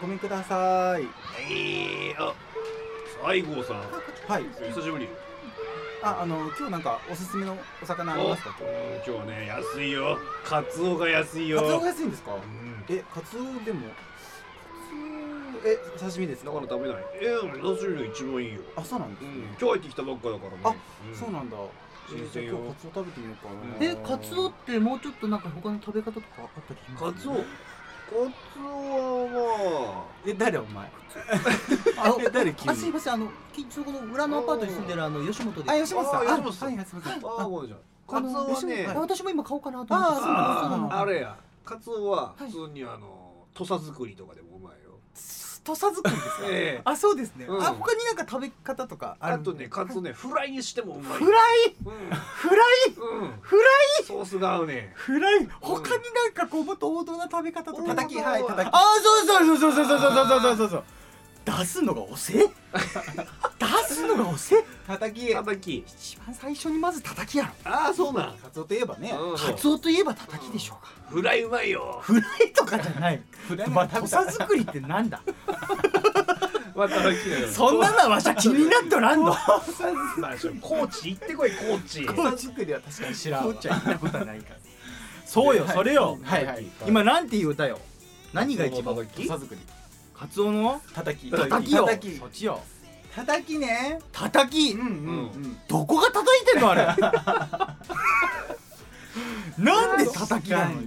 [0.00, 1.02] ごめんください。
[1.50, 2.32] えー、あ
[3.32, 3.76] 西郷さん。
[4.28, 4.44] はい。
[4.72, 5.08] 久しぶり。
[6.02, 8.54] ああの今日なんかおすすめのお魚ありますか？
[9.04, 10.16] 今日はね安いよ。
[10.44, 11.60] カツオが安いよ。
[11.60, 12.34] カツオが安いんですか？
[12.34, 12.84] うん。
[12.88, 13.54] えカツオでも？
[13.58, 13.72] カツ
[15.66, 16.52] オえ刺身ですか？
[16.52, 17.04] だから食べない。
[17.20, 18.60] えー、出汁が一番いいよ。
[18.76, 19.42] あそうなんですね、うん。
[19.42, 20.58] 今日入ってきたばっかだからね。
[20.62, 21.14] あん。
[21.16, 21.56] そうなんだ。
[22.10, 23.84] えーじゃあ今日カツオ食べてみようかな。
[23.84, 27.04] えカツオってもうちょっとなんか他の食べ方とかあったりします？
[27.04, 27.32] カツオ
[28.08, 30.88] カツオはえ誰お前？
[31.98, 32.70] あえ誰急に？
[32.70, 33.12] あすいません。
[33.12, 35.68] あのきそこの裏のアパートに住んでるあの吉本で。
[35.68, 36.20] すあ吉本さん。
[36.22, 36.68] あ吉本さん。
[36.68, 37.22] はいはいすみません。
[37.22, 37.84] まああごめんなさい。
[38.08, 38.86] カあのツオはね。
[38.88, 40.22] あ私も今買おうかなと思って。
[40.24, 41.36] ああれや。
[41.64, 44.98] カツオははい普通にあの土佐作りとかでもうまいよ
[45.68, 46.32] 土佐作りですか？
[46.46, 46.82] ええ。
[46.84, 47.62] あそうですね、うん。
[47.62, 51.18] あ他になんか食べ方とかあるあとねカツオねフライにしてもうまい。
[51.18, 51.74] フライ？
[51.84, 52.16] うん。
[52.16, 52.94] フライ？
[52.96, 53.32] うん。
[53.42, 53.62] フラ
[54.00, 54.04] イ？
[54.04, 54.92] ソースが合うね。
[54.94, 55.46] フライ？
[55.60, 57.82] 他になんかこうもっと王道な食べ方とか。
[57.94, 58.72] 叩きはい叩き。
[58.72, 60.84] あそうそうそうそうそうそうそうそうそうそう
[61.44, 62.46] 出すのがおせ 出
[63.88, 65.34] すのがおせ叩き。
[65.34, 65.84] たたき。
[65.86, 67.50] 一番最初にまず叩きやろ。
[67.70, 68.36] ああそうなん。
[68.38, 69.10] カツオといえばね。
[69.10, 70.92] うんカツオといえば叩きでしょうか。
[71.10, 71.98] フライうまいよ。
[72.02, 73.22] フライとかじゃない。
[73.46, 75.20] フライまあ土佐作りってなんだ？
[77.52, 79.36] そんなのはわしは気になっとらんの。
[80.62, 81.10] 高知。
[81.10, 82.06] 行ってこい高知。
[82.06, 83.52] 土佐作りは確かに知らんわ。
[83.52, 84.56] こっちは行ったことはないから。
[85.26, 86.18] そうよそれよ。
[86.22, 86.46] はい。
[86.46, 87.78] はい今なんていう歌よ。
[88.32, 89.60] 何が一番土佐作り。
[90.14, 91.30] カツオの叩き。
[91.30, 91.84] 叩きよ。
[91.84, 92.16] 叩き。
[92.16, 92.60] そっちよ
[93.26, 93.98] 叩きね。
[94.12, 94.72] 叩き？
[94.74, 94.90] うんうんう
[95.38, 95.56] ん。
[95.66, 96.86] どこが叩いてんのあれ？
[99.58, 100.78] なんで叩きなのよ？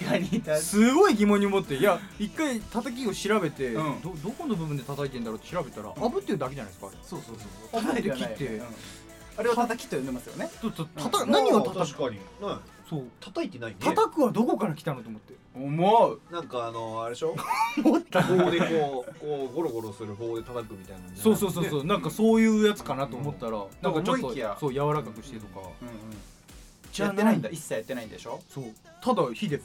[0.00, 0.60] 確かに確かに。
[0.60, 1.76] すごい疑問に思って。
[1.76, 4.00] いや一回叩きを調べて、うん。
[4.02, 6.96] どどこの部分で叩いてんだろうって調べたら炙ってるだけじゃないですかあれ。
[7.02, 7.36] そうそう
[7.72, 7.80] そう。
[7.80, 8.46] あ炙って切って。
[8.56, 8.66] うん。
[9.38, 10.50] あれを叩きと呼んでますよね。
[10.60, 11.98] たたうん何を叩く？
[11.98, 12.18] 確かに。
[12.40, 12.58] うん
[12.90, 13.04] そう。
[13.20, 13.76] 叩いてないね。
[13.78, 15.34] 叩くはどこから来たのと思って。
[15.54, 16.20] 思う。
[16.32, 17.36] なんかあのあれでしょ？
[17.84, 18.20] 思った。
[18.22, 21.84] 棒でこうこうゴロゴロする棒で叩くみたいなそうそうそうそう。
[21.86, 25.94] なんかそういうやつかなと思ったら、なんかちょっとそう柔らかくしてとか、うんうん。
[26.92, 27.48] じゃあやってないんだ。
[27.48, 28.40] 一切やってないんでしょ？
[28.48, 28.64] そう。
[29.00, 29.64] ただ火でバ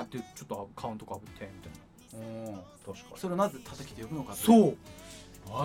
[0.00, 2.58] ーってちょっとカウントかぶってみたいな。
[2.86, 4.70] 確かそれをなぜ叩きと呼ぶのかそう。
[4.70, 4.76] う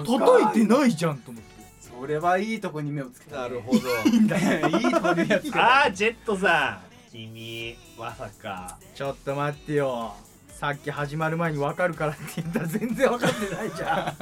[0.06, 1.62] 叩いてないじゃんと思って。
[1.82, 3.80] それはいいとこに目をつけたなるほど。
[4.10, 4.68] いいんだよ。
[4.80, 8.78] いいとこに目をつけたあージェットさん君まさか。
[8.96, 10.14] ちょっと待ってよ。
[10.48, 14.16] さっき始まる前に分かるからって言ったら全然分かってないじゃ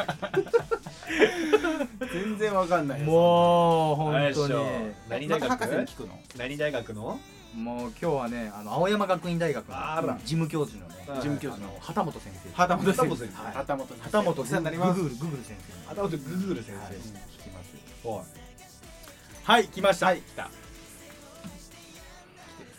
[2.14, 4.54] 全然わかんないもう本当に。
[4.54, 4.66] ょ
[5.10, 5.64] 何大学？
[5.66, 6.20] 聞くの？
[6.38, 7.20] 何大学の？
[7.54, 9.76] もう今日はねあの青山学院大学の
[10.20, 11.18] 事務教授のねはい。
[11.18, 12.50] 事務教授のあの畑本先生。
[12.56, 13.02] 旗本先生。
[13.02, 13.44] 旗本先生。
[13.44, 13.54] はい。
[13.54, 14.04] 旗本先生。
[14.04, 15.02] 畑本お世話になります。
[15.02, 15.92] ググルググル先生。
[15.92, 16.86] 頭とグーグル先はい。
[16.92, 17.76] 生聞きます
[18.08, 19.60] はい。
[19.60, 19.68] はい。
[19.68, 20.06] 来ました。
[20.08, 20.22] はい。
[20.22, 20.50] 来た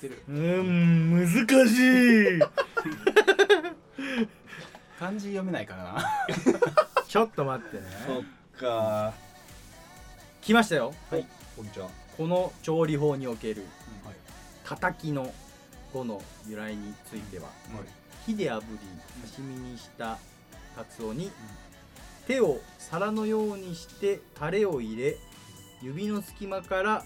[0.01, 0.23] 来てる。
[0.29, 1.29] うーん難
[1.69, 2.41] しい。
[4.99, 6.03] 漢字読めないからな。
[7.07, 7.83] ちょっと待ってね。
[8.07, 8.25] そっ
[8.59, 9.13] か。
[10.41, 10.95] 来ましたよ。
[11.11, 11.91] こんにちは。
[12.17, 13.67] この調理法における
[14.03, 14.15] はい。
[14.65, 15.35] 叩きの
[15.93, 17.49] 語の由来については
[18.25, 18.65] 火で炙り
[19.31, 20.19] 刺身にした
[20.77, 21.31] カツオに
[22.27, 25.17] 手を皿のようにしてタレを入れ
[25.83, 27.05] 指の隙間から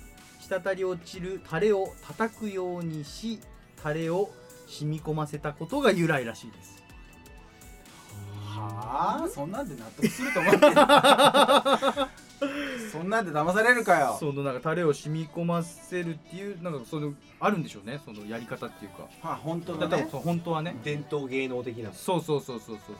[0.48, 3.40] 滴り落ちるタレを叩くようにし
[3.82, 4.30] タレを
[4.66, 6.82] 染み込ませたことが由来らしいです。
[8.54, 10.60] はあそんなんで納得すると思って
[12.92, 14.16] そんなんで騙されるかよ。
[14.20, 18.00] そのなんかタレを染み込ませるっていうなんかそのあるんでしょうね。
[18.04, 19.08] そのやり方っていうか。
[19.22, 20.76] まあ本当だだねからそう本当はね。
[20.84, 21.92] 伝統芸能的な。
[21.92, 22.96] そうそうそうそうそうそう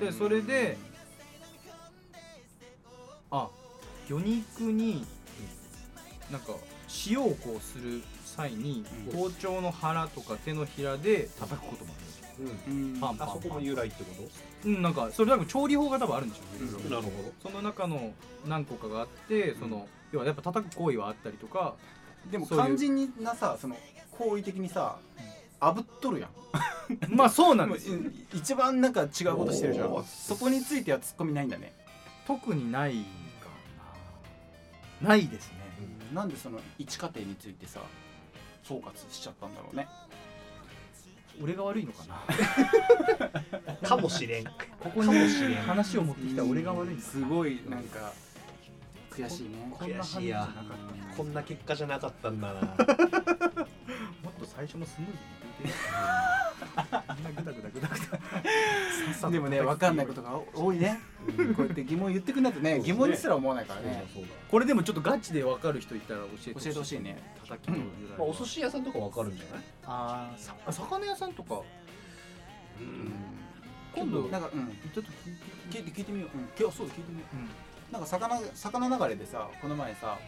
[0.00, 0.04] そう。
[0.04, 0.76] でそれで
[3.30, 3.48] あ
[4.08, 5.06] 魚肉に
[6.30, 6.54] なんか
[7.06, 9.18] 塩をこうする際にうん。
[9.18, 12.24] 包丁の腹とか手のひらで叩くこともあるんですよ。
[12.68, 13.28] うんうんパンパン。
[13.28, 14.10] あそこも由来ってこ
[14.64, 18.12] うんなんかそれ多分調理法が多分あるんでしょういろいろとなるほその中の
[18.46, 21.74] 何個かがあってその要はやっぱ叩く行為はあったりとか
[22.30, 22.64] でもそういう。
[22.76, 23.76] 肝心なさその
[24.10, 24.96] 行為的にさ
[25.60, 26.30] 炙っとるやん。
[27.08, 27.98] まあそうなんですよ。
[28.34, 30.02] 一番なんか違うことしてるじゃおー。
[30.02, 31.72] んそこについてはツッコミないんだね。
[32.26, 33.04] 特にない
[33.40, 33.48] か
[35.00, 35.08] な。
[35.08, 35.63] ないですね
[36.14, 37.80] なんでその一家庭についてさ
[38.62, 39.88] 総括しちゃったんだろうね。
[41.42, 43.74] 俺が悪いのかな？
[43.74, 44.44] とかもしれん。
[44.44, 44.52] こ
[44.94, 45.12] こに
[45.66, 48.12] 話を持ってきた俺が悪いすすごいなんか
[49.10, 49.68] 悔しいね。
[49.76, 50.54] こんな話じゃなかっ
[51.10, 52.60] たこんな結果じゃなかったんだな。
[52.62, 52.76] もっ
[54.38, 57.94] と最初もスムーズにグダグダグダグダさ
[59.10, 60.98] っさとでもね分かんないことが多いね。
[61.56, 62.80] こうやって疑問言ってくんないとねね。
[62.84, 64.04] 疑問にすら思わないからね。
[64.50, 67.22] これでもちょっとガチで分かる人いたら教えて教えてほしいね。
[67.42, 69.64] 叩きの由来まあお寿司屋さんとかわかるんじゃない？
[69.84, 71.60] あーさ魚屋さんとか。
[72.80, 73.12] うん。
[73.94, 74.66] 今度なんかうん。
[74.92, 75.12] ちょっと
[75.70, 77.36] 聞いて聞いてみよう、うん、今日そうだ聞いてみよう。
[77.36, 77.40] ん。
[77.40, 77.48] う
[77.92, 80.18] なんか魚魚流れでさこの前さ、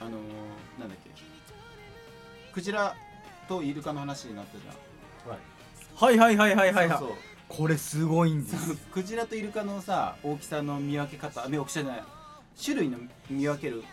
[0.00, 0.12] あのー、
[0.80, 1.10] なんだっけ？
[2.52, 2.94] クジラ
[3.48, 5.30] とイルカの話になったじゃん。
[5.30, 6.18] はい。
[6.18, 7.16] はいはいはいはいはいそうそう。
[7.48, 8.76] これすごいんです。
[8.92, 12.04] クジラとイルカのさ大きさの見分け方あ大きさじゃない。
[12.62, 12.98] 種類の
[13.30, 13.84] 見分ける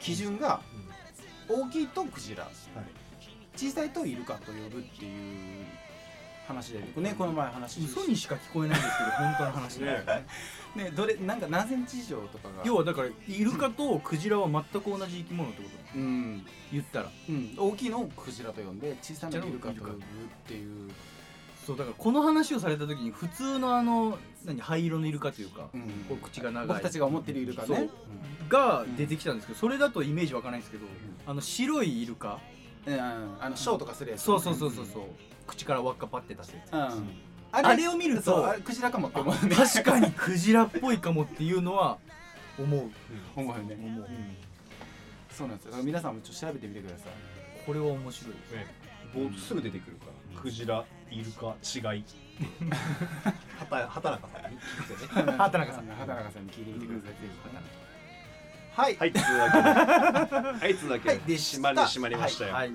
[0.00, 0.60] 基準が
[1.48, 2.48] 大きいとクジラ。
[3.56, 5.64] 小さいとイルカと呼ぶっていう
[6.46, 10.26] 話でねこの前話し嘘にしか聞こえないんですけど 本当の話だよね。
[10.76, 12.62] ねどれなんか何センチ以上とかが。
[12.64, 15.98] 要はだからイルカとクジラは全く同じ生き物ってこと？
[15.98, 17.10] うん、言ったら。
[17.28, 19.98] うん、大きいのをクジラと呼んで小さいのをイルカと呼ぶっ
[20.46, 20.90] ていう、
[21.66, 25.82] そうだからこの話をされた時に普通のあの何灰色のイルカというかうん。
[26.08, 26.68] こう口が長い。
[26.68, 27.88] 僕たちが思ってるイルカね。
[28.48, 30.88] が出てきたんですけどそれだとイメージわかんないんですけどん。
[31.26, 32.38] あの白いイルカ。
[32.86, 33.00] うん、うん、
[33.40, 34.22] あのショーとかするやつ。
[34.22, 35.04] そうそうそうそうそう
[35.46, 37.08] 口から輪っかパって出すやつうん。
[37.52, 38.44] あれを見るとそう。
[38.44, 39.54] あれクジラかもって思うね。
[39.54, 41.98] 確かにクジラっぽいかもっていうのは
[42.58, 42.90] 思う。
[43.36, 43.76] 思うよね。
[43.78, 44.08] 思う
[45.30, 45.70] そうなんですよ。
[45.72, 47.12] だから皆さんもちょっと調べてみてください。
[47.64, 48.34] これは面白い。
[48.34, 48.66] ね。
[49.14, 50.40] ぼーっとすぐ出てくるから。
[50.40, 52.04] クジライルカ違い。
[53.58, 55.32] 畑畑中さんに聞くとね。
[55.38, 55.86] 畑中さん。
[55.86, 57.76] 畑中さんに聞いてみてください、ぜひ
[58.76, 62.54] はい、はいというわけではいというわけはいででした締まり締まりましたよ。
[62.54, 62.72] はい。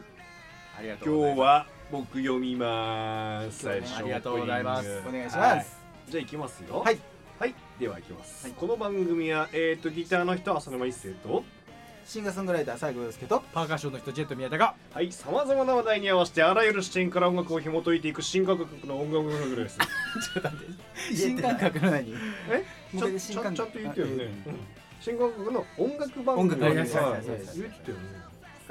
[0.79, 1.35] ありがとうございます。
[1.35, 3.63] 今日は僕読みます。
[3.63, 5.03] 最初ありがとうございます。
[5.07, 5.37] お願いします。
[5.37, 5.65] はい。
[6.09, 6.79] じゃあ行きますよ。
[6.79, 6.97] はい。
[7.37, 7.55] はい。
[7.79, 8.55] では行きます、はい。
[8.55, 11.43] この番組はえっ、とギターの人浅沼一生と
[12.05, 15.11] シンガーソングライター西郷陽介とパーカッションの人ジェット宮田がはい。
[15.11, 19.77] さまざまな話題に合わせてあらゆる視点から音楽を紐解いていく新感覚の音楽番組です。
[21.13, 22.15] 新感覚の何？
[22.49, 22.63] え？
[22.97, 23.43] ちゃもう一回新感覚。
[23.43, 24.59] ちゃんちゃんと言ってよね、あうん。
[25.01, 26.89] 新感覚の音楽番組音楽番組はい。
[26.89, 28.20] はいはいはい言ってたよね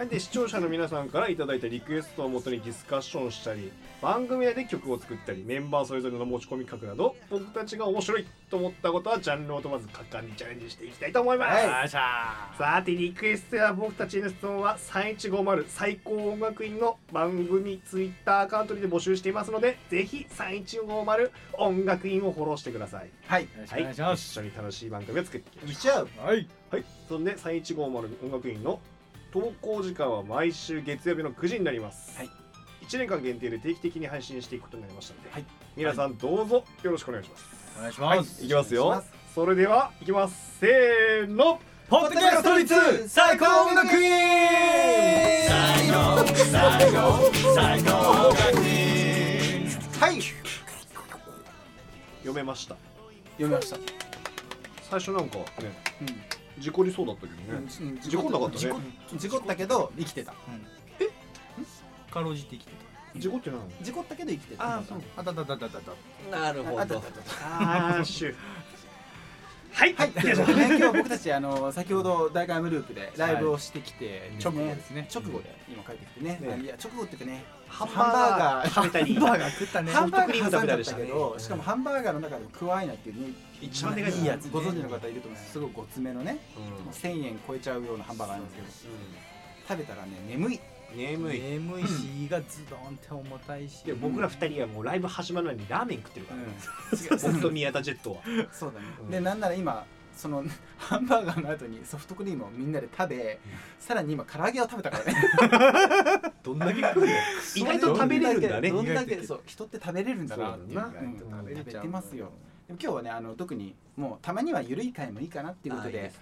[0.01, 3.71] はい、で視聴者の皆さんからいただいたリクエストをもとにディスカッションしたり
[4.01, 11.89] 番組内で曲を作ったりメンバーそれぞれの持ち込み企画など僕たちが面白いと思ったことはジャンルを問わず果敢にチャレンジしていきたいと思います、はい。
[11.91, 28.81] さてリクエストや僕たちへの質問は3150最高音楽院の番組ツイッターアカウントで募集していますのでぜひ3150音楽院をフォローしてくださいはいよろしくお願いします一緒に楽しい番組を作っていきましょうはい、うはいそんで3150音楽院の
[29.33, 32.31] 投稿時間は毎週月曜日の9時になります、はい。
[32.83, 35.45] 1年間限定で定期的に配信していくことになりましたので、はい。
[35.77, 37.45] 皆さんどうぞよろしくお願いします、
[37.79, 39.05] お願いします、い、きますよ。
[39.35, 40.59] それではいきます。
[40.59, 41.61] せーの。
[41.89, 44.11] ポッドキャスト率最高音楽院
[49.99, 50.23] はい。
[52.19, 52.77] 読めました。
[53.39, 53.77] 読みました。
[54.83, 55.45] 最初なんかね
[56.03, 56.05] う
[56.37, 58.59] ん事故りそうだったけどね、うん事故んなかったね。
[58.59, 58.81] 事故
[59.19, 60.35] 事故ったけど生きてた。
[62.11, 62.73] かろうじて生きて
[63.17, 64.77] 事故ってない事故ったけど生きてた。
[64.77, 65.03] あーそう。
[65.17, 65.93] たあたたたたたた
[66.31, 68.35] なるああったあったあったあーシュ
[69.73, 69.95] はい。
[69.95, 75.09] はい、ということでね、 今日は僕たちあの先ほど大会ムループでライブをしてきて、直後ですね。
[75.13, 76.63] 直後で今帰ってきてね、ね。
[76.63, 78.69] いや直後っていうかね、ハンバーガー。
[78.69, 79.93] 食べたりハンバーガー食ったね。
[79.93, 85.43] ハンバーガー食べたりしたけど、しかもハンバーガーの中でもクワイナっていうね、一番でかいやつ、ご存知の方いると思うん。
[85.43, 88.95] ですすごいごつめのね、う1000円超えちゃうようなハンバーガーなんですけど、
[89.69, 90.61] 食べたらね、眠い。
[90.95, 91.41] 眠い。
[91.41, 93.83] 眠いし胃がズドンって重たいし。
[93.83, 98.23] で僕ら二人はもうライブ始まる前にラーメン食ってるから、うん、僕と宮田ジェットは。
[98.53, 99.11] そうだね、うん。
[99.11, 100.45] でなんなら今その
[100.77, 103.41] ハンバーガーの後にソフトクリームをみんなで食べ、
[103.79, 106.33] さらに今唐揚げを食べたからね。
[106.43, 107.13] どんだけ食うの？
[107.57, 108.71] 意外と食べれるんだね。
[108.71, 112.33] どんだけそう人って食べれるんだなって食べてますよ。
[112.67, 116.13] でも今日はねあの特にもうたまには緩い回もいいかなっていうことで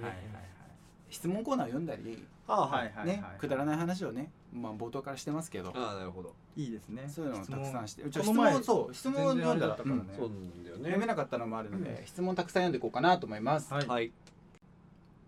[1.11, 3.07] 質問コーナーを読んだり、ああはいはい。
[3.07, 6.35] ねくだらない話をね、まあ、冒頭からしてますけどああなるほど。
[6.57, 7.05] いいですね。
[7.09, 8.02] そういうのをたくさんして。
[8.02, 9.90] 質ちょ質問そう質問を読んだからね。
[9.90, 10.83] うんそうなんだよね。
[10.85, 13.73] 読めなかったのもあるので、質問たくさん読んでいこうかなと思います。
[13.73, 14.12] はい、はい。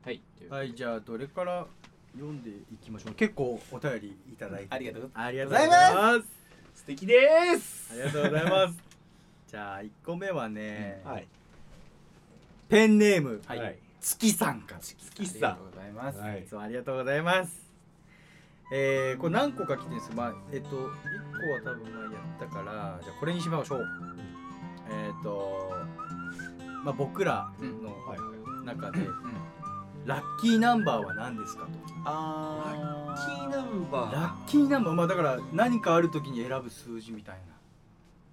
[0.05, 1.67] はい、はい、じゃあどれから
[2.15, 3.15] 読んでいきましょう。
[3.15, 4.67] 結構お便りいただいて。
[4.71, 6.29] ありがとうありがとうございます。
[6.75, 7.17] 素敵で
[7.59, 7.93] す。
[7.93, 8.79] ありがとうございます。
[9.49, 11.29] じゃあ1個目はね、はい。
[12.69, 13.43] ペンネーム。
[13.47, 13.79] はい、はい。
[14.01, 14.81] 月さんから。
[14.81, 15.51] 月さん。
[15.53, 16.41] ありがとうございます、はい。
[16.41, 17.70] いつもありがとうございます
[18.73, 23.87] えー、これ何個か来てるんですまあえっ、と1個は多分前やったからじゃあこれにしましょう。
[24.91, 25.73] えっ、と
[26.85, 29.01] まあ僕らの中で、
[30.07, 31.71] ラッキーナンバーは何ですかと。
[32.05, 33.01] あー。
[33.17, 34.95] キーナンバラッキーナンバー。
[34.95, 37.37] まあだから何かある時に選ぶ数字みたい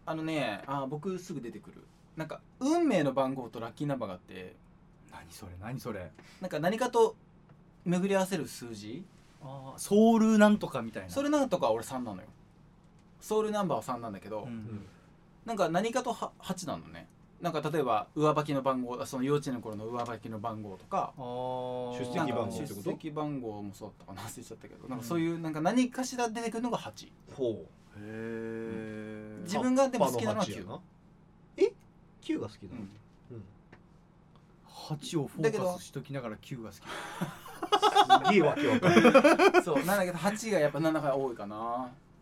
[0.09, 1.83] あのねあー僕すぐ出てくる。
[2.15, 4.55] なんか運命の番号とラッキーナンバーがあって。
[5.11, 6.11] な何それ何それ。
[6.39, 7.15] なんか何かと
[7.85, 9.03] 巡り合わせる数字
[9.41, 11.09] あーソウルなんとかみたいな。
[11.09, 12.27] それなんとか俺3なのよ。
[13.19, 14.85] ソウルナンバーは3なんだけど、うん。
[15.45, 17.07] なんか何かとは8なのね。
[17.41, 21.13] なんか例えば上履きの番号その幼稚園の頃の上履きの番号とか
[21.99, 22.75] 出席番号ってこと？
[22.75, 24.27] 出席番号もそうだったかな。
[24.27, 24.87] 忘れちゃったけど。
[24.87, 27.53] なんかそういうなんか何かしら出てくるのが8ほう。
[27.53, 27.57] へ
[27.99, 30.79] え自分がでも好きなのは葉っぱ9の八やな。
[31.57, 31.73] え？
[32.21, 32.81] 九が好きなの、
[33.31, 33.43] うん。
[34.97, 36.79] 8をフォだけどーカスしときながら9が好き
[37.57, 39.63] すげえわけわかんない。
[39.63, 41.55] そうなんだけど8がやっぱ7が多いかな。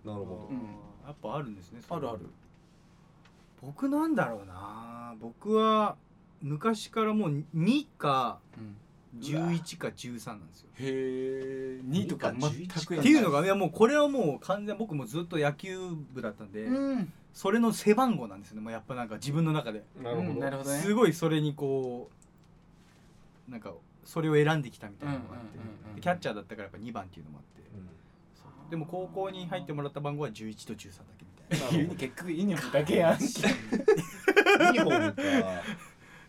[0.06, 0.58] なるほうん。
[1.06, 2.20] やっぱあるんですねあるある。
[3.62, 5.16] 僕なんだろうな。
[5.20, 5.96] 僕は
[6.42, 8.76] 昔からもう2かうん。
[9.22, 10.70] 11か13なんですよ。
[10.76, 15.80] へえ2とか全くっていうのがいやもうこれはもう完全僕もずっと野球
[16.14, 17.14] 部だったんで、うん。
[17.36, 22.10] それの背番号なんですよねもうやっぱなんか自分の中でどなるほど、うんなるほどねすごいそれにこ
[23.50, 23.74] うなんか
[24.06, 25.96] それを選んできたみたいなのがあって、うんうんうんうん。
[25.96, 27.62] でキャッチャーだったからやっぱ2番っていうのもあって。
[28.36, 28.72] そう。
[28.72, 31.96] でも高校に入ってもらった番号は11と13だけみたいな。
[31.98, 33.28] 結局ユニフォームだけやんユ
[34.72, 35.64] ニフォームか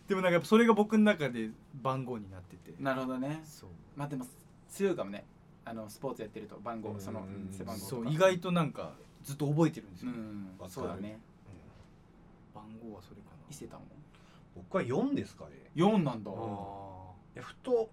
[0.07, 2.73] でもなんかそれが僕の中で番号になってて。
[2.79, 3.41] なるほどね。
[3.45, 3.69] そう。
[3.95, 4.25] まあでも
[4.69, 5.25] 強いかもね。
[5.65, 8.03] あのスポーツやってると番号うんその背番号とか。
[8.03, 10.71] そう意外となんかずっと覚えてるんですよ、うんわかる。
[10.71, 11.19] そうだね。
[12.55, 13.85] 番号はそれか伊勢丹も？
[14.55, 15.51] 僕は4ですかね。
[15.75, 16.31] 4なんだ。
[16.31, 16.43] な、いや
[17.41, 17.89] ふと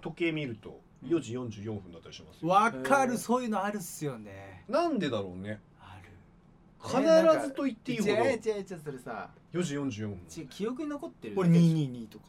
[0.00, 4.64] 時計見ると4時44分だったりしますよ、わかるそういうのあるっすよね。
[4.68, 5.60] なんでだろうね。
[5.80, 6.10] ある。
[6.80, 7.02] 必
[7.46, 8.12] ずと言っていいほど。
[8.12, 9.30] 違う違う違うそれさ。
[9.52, 10.18] 4時44分。
[10.36, 11.36] 違う記憶に残ってる。
[11.36, 12.24] これ222とか。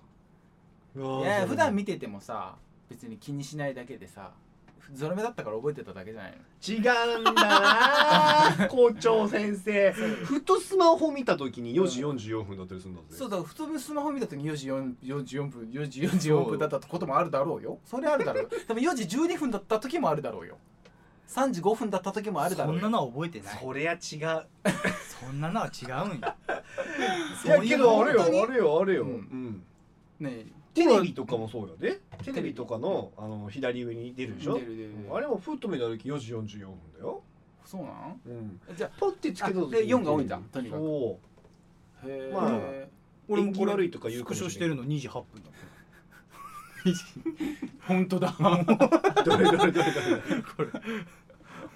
[0.96, 2.56] いや普段見ててもさ
[2.88, 4.32] 別に気にしないだけでさ
[4.92, 6.38] ゾロ目だったから覚えてただけじゃないの？
[6.68, 6.78] 違
[7.18, 7.34] うんだ
[8.60, 9.92] な校長先生。
[10.25, 17.80] ふとスマホ見た時に4時44分だったりするんだぜそうだ普通にスマホ見た時に4時4 44分4時44分だったこともあるだろうよ。
[17.86, 20.58] それあるだろうでも4時12分だった時もあるだろうよ。
[21.30, 22.82] 3時5分だった時もあるだろうよ。
[22.82, 23.60] そんなのは覚えてない。
[23.60, 24.00] そりゃ違う。
[25.20, 26.36] そんなのは違うんよ。
[27.46, 29.10] いやけどあれよあれよあれよ、うん。
[29.10, 29.63] うん。
[30.20, 34.56] ねテレビとかもそうよねテレビとかのあの左上に出るでしょ？
[34.56, 35.15] 出る出る出る。
[35.15, 37.22] あれもふっと見た時4時44分だよ、
[37.65, 38.20] そうなん？
[38.25, 40.82] うん、じゃポッてつけたで4が多いんだとにかく。
[40.82, 41.20] そ
[42.03, 42.51] あへえ、まあ
[43.27, 45.50] 俺もこれ悪いとか言うスクかもしれないしてるの2時8分だ
[47.88, 48.36] 本当だ。
[48.38, 48.44] う
[49.24, 49.92] どれどれどれどれ。
[50.56, 50.70] これ。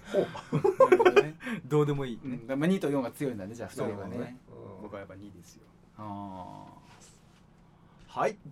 [1.66, 3.96] どうでもいい、ねうん、まあ2と4が強いんだねじゃあ2人はね。
[3.96, 4.38] なるほどね。
[4.82, 5.64] 僕はやっぱ2ですよ。
[5.98, 6.87] ああ
[8.18, 8.38] はい。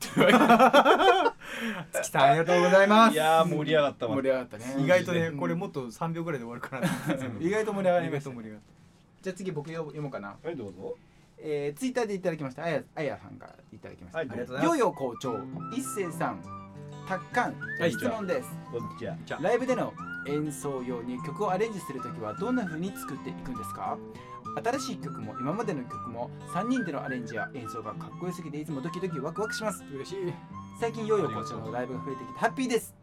[1.91, 3.13] 月さんありがとうございます。
[3.13, 4.75] いやー盛り上がった盛り上がったね。
[4.77, 5.38] 意外とねうん。
[5.39, 6.88] これもっと3秒ぐらいで終わるかな。
[6.88, 8.29] うん意外と盛り上がり意ました。
[8.29, 8.62] 外と盛り上がっ
[9.24, 10.36] じゃあ次僕読読もうかな。
[10.43, 10.95] はいどうぞ。
[11.39, 12.63] えー、ツイッターでいただきました。
[12.63, 15.39] あやあやさんからいただきました、はいありがとうございますヨーヨー校長
[15.75, 16.43] 一星さん
[17.07, 18.50] 達観はい質問です。
[19.41, 19.93] ライブでの
[20.27, 23.98] 演奏用に曲をアレンジするときはどんな風に作っていくんですか？
[24.63, 29.83] 新しい曲も今までの曲も3人でのアレンジや演奏がかっこよすぎていつもドキドキワクワクします。
[29.93, 30.33] 嬉しい。
[30.79, 32.93] 最近ヨーヨー校長のライブが増えてきてハッピーです。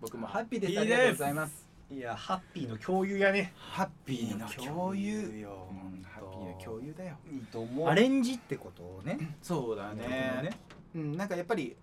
[0.00, 0.80] 僕もハッピーです。
[0.80, 1.68] ありがとうございます。
[1.90, 3.52] いやハッピーの共有やね。
[3.56, 5.38] ハッピーの共有。
[5.38, 7.88] ようんハッピーの共有だよいいと思う。
[7.88, 9.36] アレンジってことをね。
[9.42, 10.02] そうだね。
[10.42, 10.50] ね。
[10.94, 11.76] うん、なんかやっぱり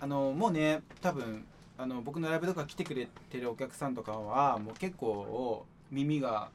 [0.00, 1.46] あのもうね多分
[1.78, 6.50] あの僕のライブとか来てくれてるお客さんとかはもう結構耳が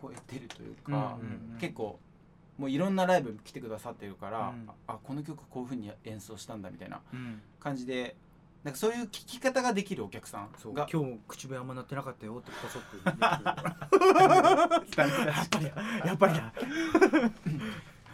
[0.00, 1.16] 超えてるというか、
[1.60, 1.98] 結構
[2.58, 4.68] もういろんなライブ来てくださってるから、うん。
[4.86, 7.40] あこの曲こういうふうに演奏したんだみたいなうん。
[7.60, 8.16] 感じで
[8.64, 12.96] なんかそういう聞き方ができるお客さんが今日口笛あんま鳴ってなかったよってこそって
[15.00, 15.64] やっぱり
[16.06, 16.14] や。
[16.14, 16.52] っぱりだ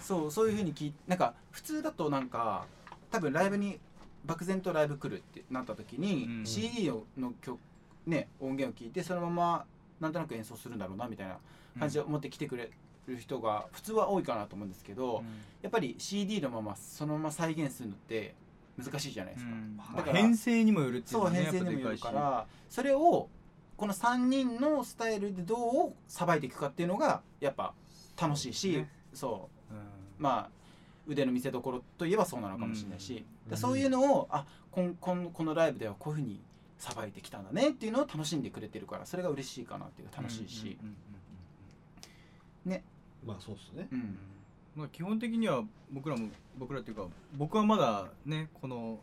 [0.01, 2.67] そうそういうふうに聞いなんか普通だとなんか
[3.11, 3.79] 多分ライブに
[4.25, 6.47] 漠然とライブ来るってなった時に、うん。
[6.47, 7.59] CD のの曲
[8.07, 9.65] ね音源を聞いてそのまま
[10.03, 11.39] なんとなく演奏するんだろうなみたいな
[11.79, 12.71] 感じで思って来てくれ
[13.07, 15.25] る人が普通は多いかなと思うんですけど、
[15.63, 18.35] やっぱり CD のままそのまま再現するのって
[18.77, 19.53] 難しいじゃないですか。
[19.97, 23.29] だから編成にもよるっていうそうのがね編成にもよるからそれを
[23.77, 27.75] この3人のスタイルでどうさばいていくかっていうのがやっぱ
[28.21, 30.51] 楽しいし、ねそうでかいしまあ
[31.07, 33.51] 腕の見せ所といえばそうなのかもしれないし、うん。
[33.51, 36.41] でそういうのをあこんこんこのライブではこういうふうに
[36.83, 40.97] さばいてきたんだねっていうのを楽しんでくれてるからそれが嬉しいかなっていう楽しいし、うんうん
[42.67, 42.83] うん
[43.25, 43.87] まあそうっすね。
[43.93, 44.19] うん。
[44.75, 45.63] まあ基本的には
[45.93, 48.99] 僕らも僕らっていうか僕はまだねこの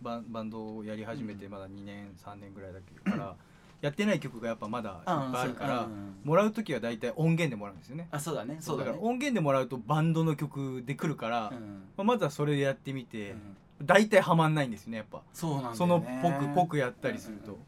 [0.00, 3.34] バンバンドをやり始めてまだ2年3年ぐらいだけどから
[3.80, 5.66] やってない曲がやっぱまだいっぱいあるか。
[5.66, 5.88] ら
[6.22, 8.06] もらう時は大体音源でもらうんですよね。
[8.12, 8.92] あそうだねそうだね。
[8.92, 11.82] から音源でもらうとバンドの曲で来るから、うん。
[11.96, 15.22] まあ、まずはそれでやってみて、うん大体ハマんないんですよねやっぱ。
[15.32, 15.76] そうなんだよね。
[15.78, 17.64] そのぽくぽくやったりすると、うんうん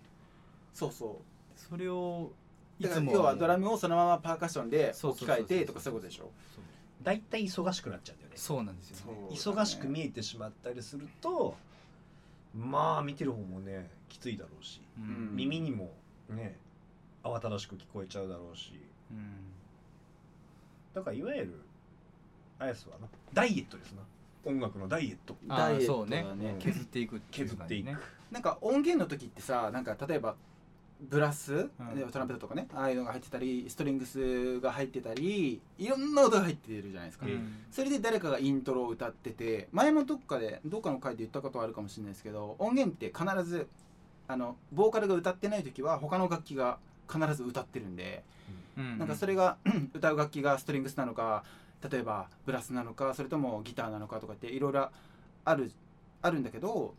[0.74, 0.92] そう。
[0.92, 1.20] そ
[1.56, 2.32] それを
[2.78, 6.30] いつも要はドラムをそのままパーカッションでそう置き換えてとかそういうことでしょ？
[7.02, 8.36] 大体忙しくなっちゃうんだよね。
[8.36, 9.12] そうなんですよね。
[9.30, 11.56] 忙しく見えてしまったりすると
[12.54, 15.34] まあ見てる方もねきついだろうし、うん。
[15.34, 15.92] 耳にも
[16.30, 16.56] ね
[17.24, 18.72] 慌ただしく聞こえちゃうだろうし。
[19.10, 19.34] うん。
[20.94, 21.60] だからいわゆる
[22.58, 23.06] あやすはな。
[23.32, 24.02] ダイエットですな
[24.46, 25.36] 音楽のダイエット。
[25.48, 26.56] あダイエットね。
[26.58, 27.96] 削っていくっていう感じね。
[28.30, 30.36] なんか音源の時ってさなんか例えば
[31.00, 37.54] ブラス、トランペットとかねああいうのが入ってたりストリングスが入ってたりいろんな音が入ってるじゃないですか、うん。
[37.70, 43.68] それで誰かがイントロを歌ってて前もどっかでどっかの回で言ったことあるかもしれないですけど音源って必ず
[44.26, 46.78] あのボーカルが歌ってない時は他の楽器が
[47.12, 48.24] 必ず歌ってるんで、
[48.78, 48.98] うん。
[48.98, 49.58] なんかそれが
[49.94, 51.44] 歌う楽器がストリングスなのか
[51.88, 54.90] 例えばブラスなのかそれともギターなのかとかっていろいろ
[55.44, 55.72] ある
[56.22, 56.94] あるんだけど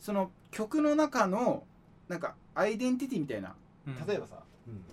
[0.00, 1.64] その曲の中の
[2.08, 3.54] なんかアイデンティティみたいな
[3.86, 4.06] うん。
[4.06, 4.84] 例えばさ、うん。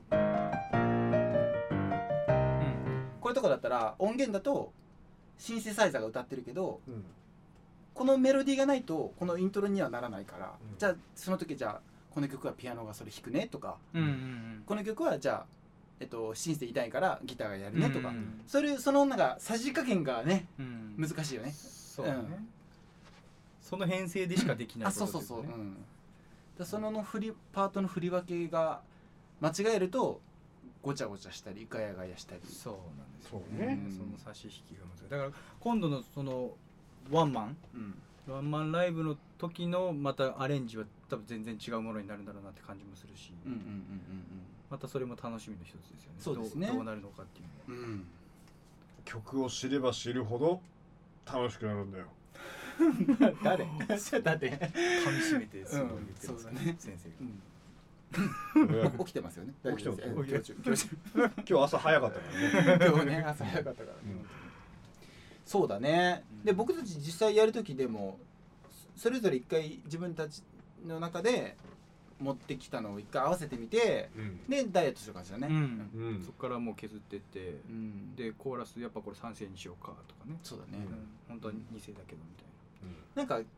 [3.19, 4.71] これとかだったら音源だと
[5.37, 7.03] シンセサイザーが歌ってるけどうん。
[7.93, 10.77] このメロディーがないとこのイントロにはならないから、うん。
[10.77, 11.81] じゃあその時じゃあ
[12.13, 14.63] この曲はピアノがそれ弾くねとかうんうん。
[14.65, 15.45] この曲はじゃあ、
[15.99, 18.41] えっと、シンセ痛いからギターがやるねとか、うん。
[18.47, 20.95] それそのなんかさじ加減がねうん。
[20.97, 21.53] 難しいよね。
[21.53, 22.11] そうね。
[22.13, 22.47] うん。
[23.61, 25.75] その編成でしかできないあそうそうそう、うん、
[26.55, 28.81] だそのの振りパートの振り分けが
[29.41, 30.21] 間違えると
[30.83, 32.41] ごちゃごちゃしたりガヤガヤしたり。
[32.45, 33.79] そうなんですよそうね。
[33.89, 35.09] その差し引きが難しい。
[35.09, 36.51] だから今度のその
[37.09, 37.57] ワンマン。
[37.73, 37.95] うん。
[38.27, 43.65] ワンマンライブの時のまたアレンジは多分全然違うものになるんだろうなって感じもするし、うんうんうん
[44.69, 46.17] またそれも楽しみの一つですよね。
[46.19, 46.67] そうですね。
[46.67, 47.87] どうどうなるのかっていうのは。
[47.89, 48.05] うん。
[49.03, 50.61] 曲を知れば知るほど
[51.31, 52.05] 楽しくなるんだよ。
[53.43, 53.65] 誰？
[54.23, 54.59] 誰噛
[55.11, 56.75] み締めてすごい言うんってますそうだね。
[56.77, 57.15] 先生が。
[57.19, 57.41] うん。
[58.99, 59.53] 起きてますよね。
[59.63, 60.89] 起きてます。
[61.13, 62.85] 今日朝早かったからね。
[62.87, 64.25] 今日ね朝早かったからね、
[65.45, 66.23] そうだね。
[66.43, 68.19] で僕たち実際やる時でも
[68.95, 70.43] そそれぞれ一回自分たち
[70.85, 71.57] の中で
[72.19, 74.47] 持ってきたのを一回合わせてみてうん。
[74.47, 75.47] でダイエットする感じだね。
[75.49, 75.89] うん。
[75.95, 76.21] うん。
[76.21, 78.15] そこからもう削ってってうん。
[78.15, 82.45] でコーラスやっぱこれ3声にしようかとかね、そうだね、うん、本当は2声だけどみたい
[83.17, 83.23] な。
[83.23, 83.27] ん。
[83.27, 83.49] か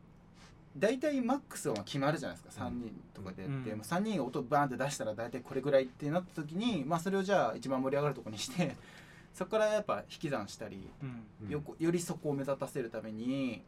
[0.76, 2.64] 大体マックスは決まるじゃないですか。
[2.64, 3.78] 3人とかでやって、うん。
[3.78, 8.76] もう3人が音バーンって出したら大体これぐらいってなった時に、まあ、それをじゃあ一番盛り上がるところにして
[9.34, 11.08] そこからやっぱ引き算したり、な、
[11.44, 11.50] うん。
[11.50, 13.62] よこよりそこを目立たせるために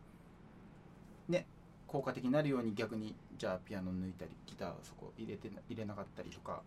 [1.29, 1.47] ね
[1.91, 6.63] 効果的になるように逆にじゃあピアノ抜いたりギターをそこ入れてな入れなかったりとか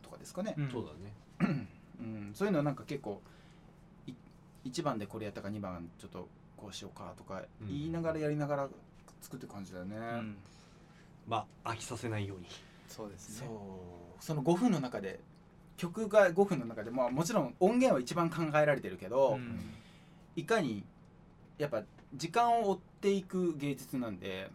[0.00, 0.70] とかですかね、うん。
[0.70, 1.66] そうだね。
[2.00, 3.20] うん、そういうのはなんか結構
[4.06, 4.12] い
[4.64, 7.66] 1番でこれやったか2番ちょっとこうしようかとかうん。
[7.66, 8.68] 言いながらやりながら
[9.22, 10.36] 作ってる感じだよね、うん。
[11.26, 12.46] まあ飽きさせないように。
[12.86, 13.48] そうですそう。
[13.48, 13.54] ね
[14.20, 15.18] その5分の中で
[15.76, 19.58] 曲が5分の中で、まあ、もちろん音源は一番考えられてるけど、うん。
[20.36, 20.84] いかに
[21.58, 21.82] やっぱ
[22.14, 24.50] 時間を追っていく芸術なんで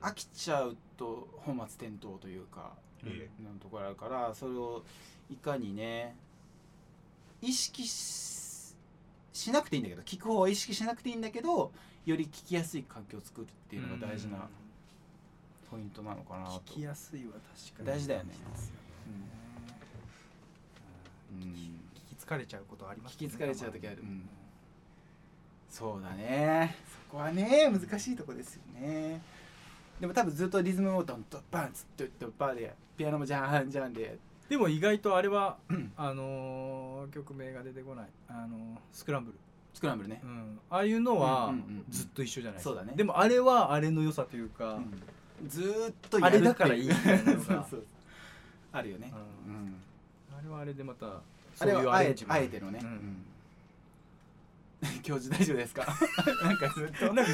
[0.00, 2.72] 飽きちゃうと本末転倒というか
[3.04, 4.84] えのところあるからそれを
[5.30, 6.16] いかにね
[7.40, 8.74] 意識し
[9.32, 11.70] しなくていいんだけど聞く方は意識しなくていいんだけど
[12.06, 14.48] より聞きやすい環境を作るっていうのが大事な
[15.70, 16.52] ポイントなのかなと。
[16.72, 18.34] 聞きやすいは確かに大事だよね。
[21.34, 21.42] うん。
[21.42, 21.48] うん。
[21.52, 23.98] 聞き疲れちゃうことあります聞き疲れちゃう時ある。
[24.02, 24.28] うん
[25.76, 26.74] そうだね。
[26.90, 29.20] そこはね難しいとこですよね。
[30.00, 34.16] でも多分ずっとリズムをドンとバンツッとバーでピアノもジャーンジャーンで。
[34.48, 35.92] でも意外とあれはうん。
[35.98, 38.06] あのー曲名が出てこない。
[38.26, 38.60] あのー
[38.90, 39.38] スクランブル、
[39.74, 40.22] スクランブルね。
[40.24, 41.52] う、ん、ああいうのは
[41.90, 42.70] ずっと一緒じゃないですか。
[42.70, 42.94] そうだね。
[42.96, 44.76] でもあれはあれの良さというか、
[45.42, 45.48] うん。
[45.48, 47.66] ずーっとあれやるってだからいいみたいなのが。
[48.72, 49.12] あるよね、
[49.46, 49.54] ううん。
[49.66, 49.74] ん
[50.38, 51.20] あれはあれでまたあ
[51.54, 53.24] そういうアレンジもあえてのね、ううんん
[55.02, 55.86] 教授大丈夫ですか？
[56.44, 57.12] なんかずっと。
[57.14, 57.32] なんか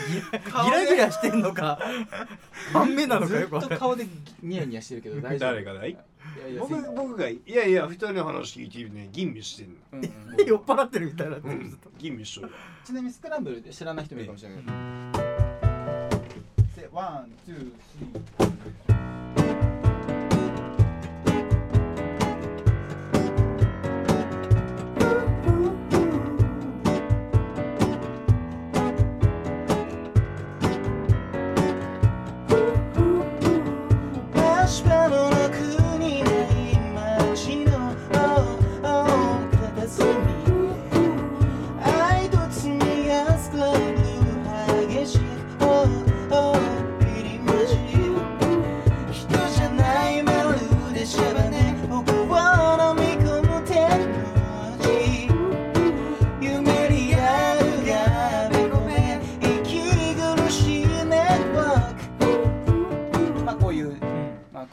[0.64, 1.78] ギラギラしてんのか？
[2.72, 4.06] 半目なのかよくずっと顔で
[4.42, 5.50] ニヤニヤしてるけど大丈夫。
[5.50, 5.90] 誰がだい？
[5.90, 5.96] い
[6.40, 9.74] やいや僕僕がいやいや二人の話聞いてね吟味してんの。
[9.92, 10.04] うん。
[10.04, 11.90] うん酔っ払ってるみたいになってるずっと。
[11.98, 12.52] 吟味しとる
[12.84, 14.72] ちなみにスクランブル知らない人もいるかもしれないけど。
[16.74, 18.81] せ one、two、three。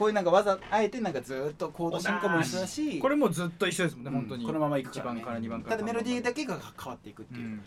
[0.08, 4.16] いうなんかわざあえてなんかずーっとコード進行も一緒だしこれもずっと一緒ですもんね、うん。
[4.22, 4.46] 本当に。
[4.46, 7.62] このままいく1から、ね、番から2番からただメロディーだけが変わっていくっていう、うん。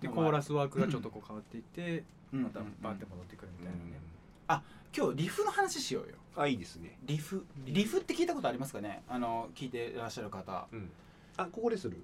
[0.00, 2.42] でコーラスワークがちょっとこう変わっていって、うん。
[2.42, 3.78] またバンって戻ってくるみたいな。
[3.78, 4.62] ね、
[4.96, 6.14] 今日リフの話しようよ。
[6.36, 6.96] あいいですね。
[7.04, 9.02] リフリフって聞いたことありますかね？
[9.08, 10.66] あの聞いてらっしゃる方。
[10.72, 10.90] うん。
[11.36, 12.02] あここでする？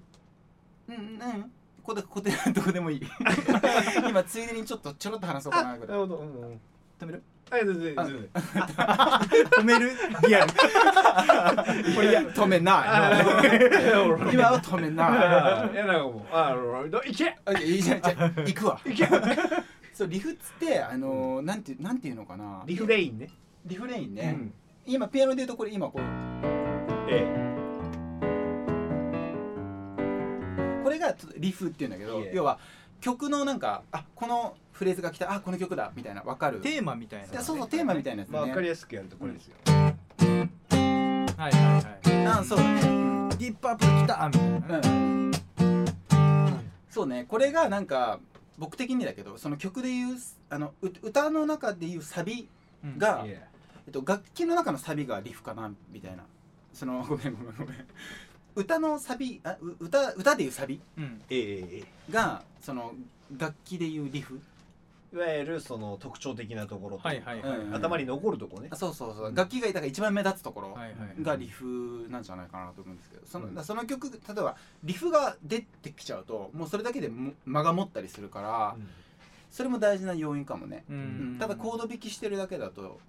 [0.87, 1.19] うんうん。
[1.81, 3.01] ここでここでどこでもいい。
[4.07, 5.97] 今ついでにちょっとちょろっと話そうかなぐらい。
[5.97, 6.17] るほど。
[6.17, 6.59] うん。
[6.99, 7.23] 止める？
[7.51, 8.29] あ全然全然。
[9.51, 9.91] 止める？
[10.27, 10.53] リアル。
[10.53, 12.71] これ止めな
[14.31, 14.33] い。
[14.33, 15.73] 今は止めない。
[15.73, 16.35] いやなんかもう。
[16.35, 17.37] あのいけ。
[17.45, 18.79] あいいじゃんじゃあ行くわ。
[18.85, 19.07] いけ。
[19.93, 22.63] そうリフっつってあのーなんてなんていうのかな。
[22.65, 23.29] リフレインね。
[23.65, 24.53] リフレインうね、ん。
[24.85, 26.01] 今ピアノで言うとこれ今こう。
[27.09, 27.27] え
[30.83, 32.31] これがリフっていうんだけどいえ。
[32.33, 32.57] 要は
[33.03, 36.61] 曲のなんかあこのフレーズが来たあこの曲だみたいなわかる。
[36.61, 39.55] テーマみたいな、でそうそうテーマみたいなやつね、えまあ分かりやすくやるとこれですよ。
[39.65, 39.71] はい
[41.37, 42.27] はいはい。
[42.27, 42.81] あそうだね。
[42.81, 46.65] うんディープアップル来たみたいなね、うん。
[46.89, 47.25] そうね。
[47.27, 48.21] これがなんか
[48.57, 50.15] 僕的にだけどその曲でいう
[50.49, 52.47] あのう歌の中でいうサビ
[52.85, 53.41] うんが、え
[53.89, 56.23] っと、楽器の中のサビがリフかなみたいな。
[56.71, 57.85] そのごめんごめんごめん
[58.55, 60.79] 歌のサビあう歌歌でいうサビ？
[60.97, 61.21] うん。
[61.29, 61.77] ええ。
[61.79, 62.93] えがその
[63.37, 64.39] 楽器でいうリフ？
[65.13, 68.67] いわゆるその特徴的なところとはいはいはい、うん頭に残るとこね。
[68.71, 69.35] あそうそうそう、うん。
[69.35, 70.89] 楽器がだから一番目立つところはいは
[71.19, 73.63] いがリフなんじゃないかなと思うんですけどその,、うん。
[73.63, 78.75] その曲例えばリフが出てきちゃうともうそれだけでも間が持ったりするから、
[79.51, 81.37] それも大事な要因かもね、ううん。
[81.39, 82.99] ただコード弾きしてるだけだと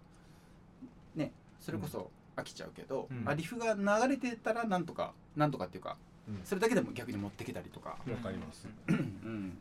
[1.15, 5.97] ねそれこそ飽きちゃうけど、うんあリフが流れてたらなんとかなんとかっていうか
[6.29, 6.41] うん。
[6.45, 7.91] それだけでも逆に持ってきたりとか。
[7.91, 8.67] わかります。
[8.89, 9.57] うん、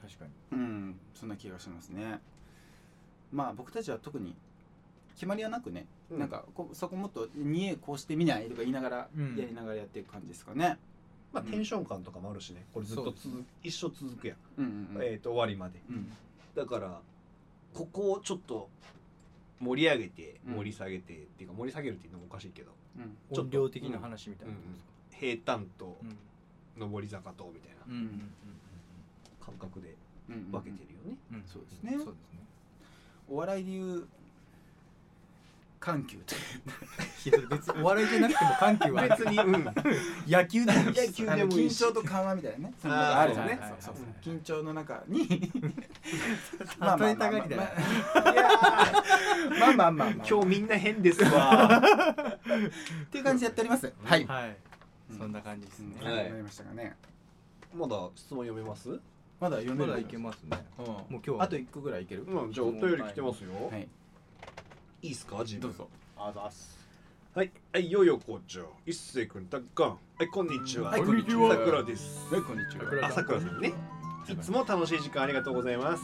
[0.00, 0.30] 確かに。
[0.52, 2.20] うん、そんな気がしますね。
[3.32, 4.34] まあ僕たちは特に
[5.14, 6.18] 決まりはなくね、うん。
[6.18, 9.36] なんかこそこもっと「にえこうしてみない?」とか言いながら、うん。
[9.36, 10.78] やりながらやっていく感じですかね。
[11.32, 12.64] まあテンション感とかもあるしね。
[12.74, 13.14] これずっと
[13.62, 14.36] 一生続くやん。
[14.58, 15.02] うんうんうん。
[15.02, 15.80] えっと終わりまで。
[15.88, 16.12] うん。
[16.54, 17.00] だから
[17.72, 18.68] ここをちょっと
[19.62, 20.54] 盛り上げてうん。
[20.56, 23.04] 盛り下げてっていうか盛り下げるっていうのもおかしいけどうん。
[23.04, 24.54] ちょっと音量的な話みたいな、
[25.10, 25.98] 平坦と
[26.76, 26.90] うん。
[26.92, 28.32] 上り坂とみたいなうんうん
[29.40, 29.96] 感覚で
[30.28, 31.16] 分けてるよね。
[31.30, 31.36] うん。
[31.36, 31.44] うん。
[31.46, 31.92] そうですね。
[31.92, 32.40] そうですね。
[33.28, 34.06] お笑いでいう
[35.84, 36.40] 緩急という。
[37.38, 39.74] いや別にお笑いじゃなくても緩急は別にうん。
[40.28, 41.06] 野球でもいいし。
[41.08, 41.84] 野球でもいいし。
[41.84, 42.74] 張と緩和みたいなね。
[42.80, 43.60] そのあるじね。
[44.22, 45.28] 緊張の中に。
[45.28, 47.62] 例えたがりだよ。
[49.58, 49.72] まあまあ。
[49.72, 51.82] まあまあまあ今日みんな変ですわ。
[51.82, 52.38] っ
[53.10, 53.92] ていう感じでやっております。
[54.04, 54.24] はい。
[54.26, 54.56] はい。
[55.10, 55.18] うん。
[55.18, 55.96] そんな感じですね。
[56.04, 56.96] なりましたかね。
[57.74, 59.00] まだ質問読めます？
[59.40, 60.00] まだ読める。
[60.00, 60.64] いけますね。
[60.78, 60.84] うん。
[60.86, 62.22] もう今日あと一個ぐらいいける？
[62.22, 63.50] うんじゃあお便り来てますよ。
[63.68, 63.88] はい
[65.02, 65.38] いいですか？
[65.40, 65.62] 自分。
[65.62, 65.88] どうぞ。
[66.16, 66.78] あざっす。
[67.34, 67.50] はい。
[67.72, 70.90] はいよよ校長一星君たっかんはいこんにちは。
[70.90, 71.50] はいこんにちは。
[71.54, 72.32] さくらです。
[72.32, 72.84] はいこんにちは。
[72.84, 73.72] 桜あさくらさんね。
[74.28, 76.02] いつも楽しい時間ありがとうございます。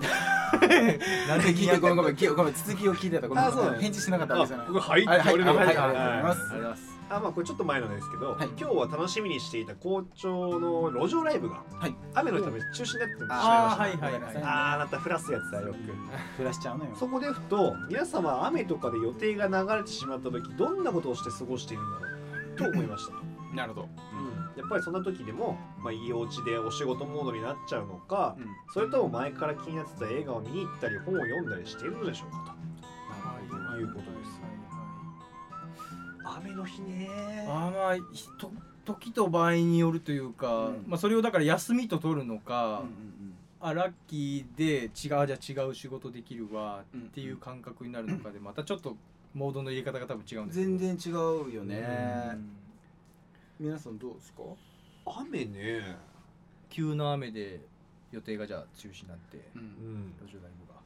[1.28, 2.16] なんで聞いてごめんごめん。
[2.16, 2.54] きごめん。
[2.54, 3.26] 続きを聞いてた。
[3.28, 3.44] ごめん。
[3.80, 4.66] 返事しなかったわけじゃない。
[4.68, 5.08] 僕はい。
[5.08, 5.70] ありがとうございます。
[5.70, 5.98] ありがとうご
[6.50, 8.48] ざいますあまあこれちょっと前なんですけど、はい。
[8.56, 11.94] 今日は楽しみにしていた校長の路上ライブが、はい。
[12.14, 13.72] 雨のため中止になってしまいました。
[13.72, 15.78] あーはいはいはいああなたフラスやつだよく。
[16.36, 16.92] 暮らしちゃうのよ。
[16.94, 22.06] そこでふと皆様雨とかで予定が流れてしまった時どんなことをして過ごしているんだろ
[22.54, 23.14] うと思いました、
[23.56, 23.88] なるほど。
[24.56, 28.46] やっぱりそんな時でも、まあ、家お家でお仕事モードになっちゃうのか、うん。
[28.72, 32.60] それとも前から気になってた映画を見に行ったり本を読んだりしているのでしょうかと。
[33.80, 34.09] いうこと
[36.38, 37.08] 雨の日ね。
[37.48, 38.52] あーまあひと
[38.84, 40.84] 時と場合によるというか、うん。
[40.86, 42.94] まあそれをだから休みと取るのか、うんうん
[43.62, 44.90] あラッキーで違う
[45.26, 48.96] じゃあ違う仕事できるわうんっていう感覚になるのかで またちょっと
[49.34, 51.76] モードの入れ方が多分違うんですけど全然違うよね。
[52.32, 52.50] うん。
[53.58, 54.42] 皆さんどうですか？
[55.04, 55.82] 雨ね。
[56.70, 57.60] 急な雨で
[58.12, 59.60] 予定がじゃあ中止になってうん。
[59.60, 60.14] うん。
[60.26, 60.80] 路上ライブが、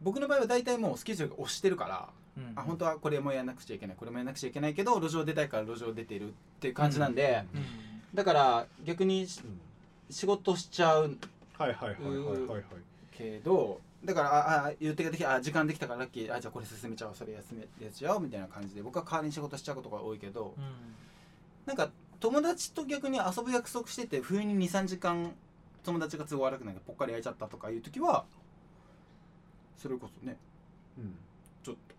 [0.00, 2.52] 僕の場合は大体もうスケジュールが押してるからうん。
[2.56, 3.96] あ本当はこれもやらなくちゃいけない。
[3.96, 7.44] これもやらなくちゃいけないけど路上出たいから路上出てるっていう感じなんで。
[7.54, 7.62] うん。
[8.14, 9.60] だから逆にしうん
[10.10, 11.18] 仕事しちゃう
[11.58, 12.62] はいはいはいはいはいはい。
[13.12, 16.34] けどだからああ予定ができあ時間できたからラッキー。
[16.34, 17.14] あじゃあこれ進めちゃおう。
[17.14, 20.64] それ休めやっちゃおうみたいな感じで僕は代わりに仕事しちゃうことが多いけどうん。
[21.66, 25.32] なんか友達と逆に遊ぶ約束してて冬に23時間
[25.84, 28.24] 友達が都合悪くないからぽっかり空いちゃったとかいう時は
[29.76, 30.36] それこそね
[30.98, 31.14] うん。
[31.62, 31.94] ちょっと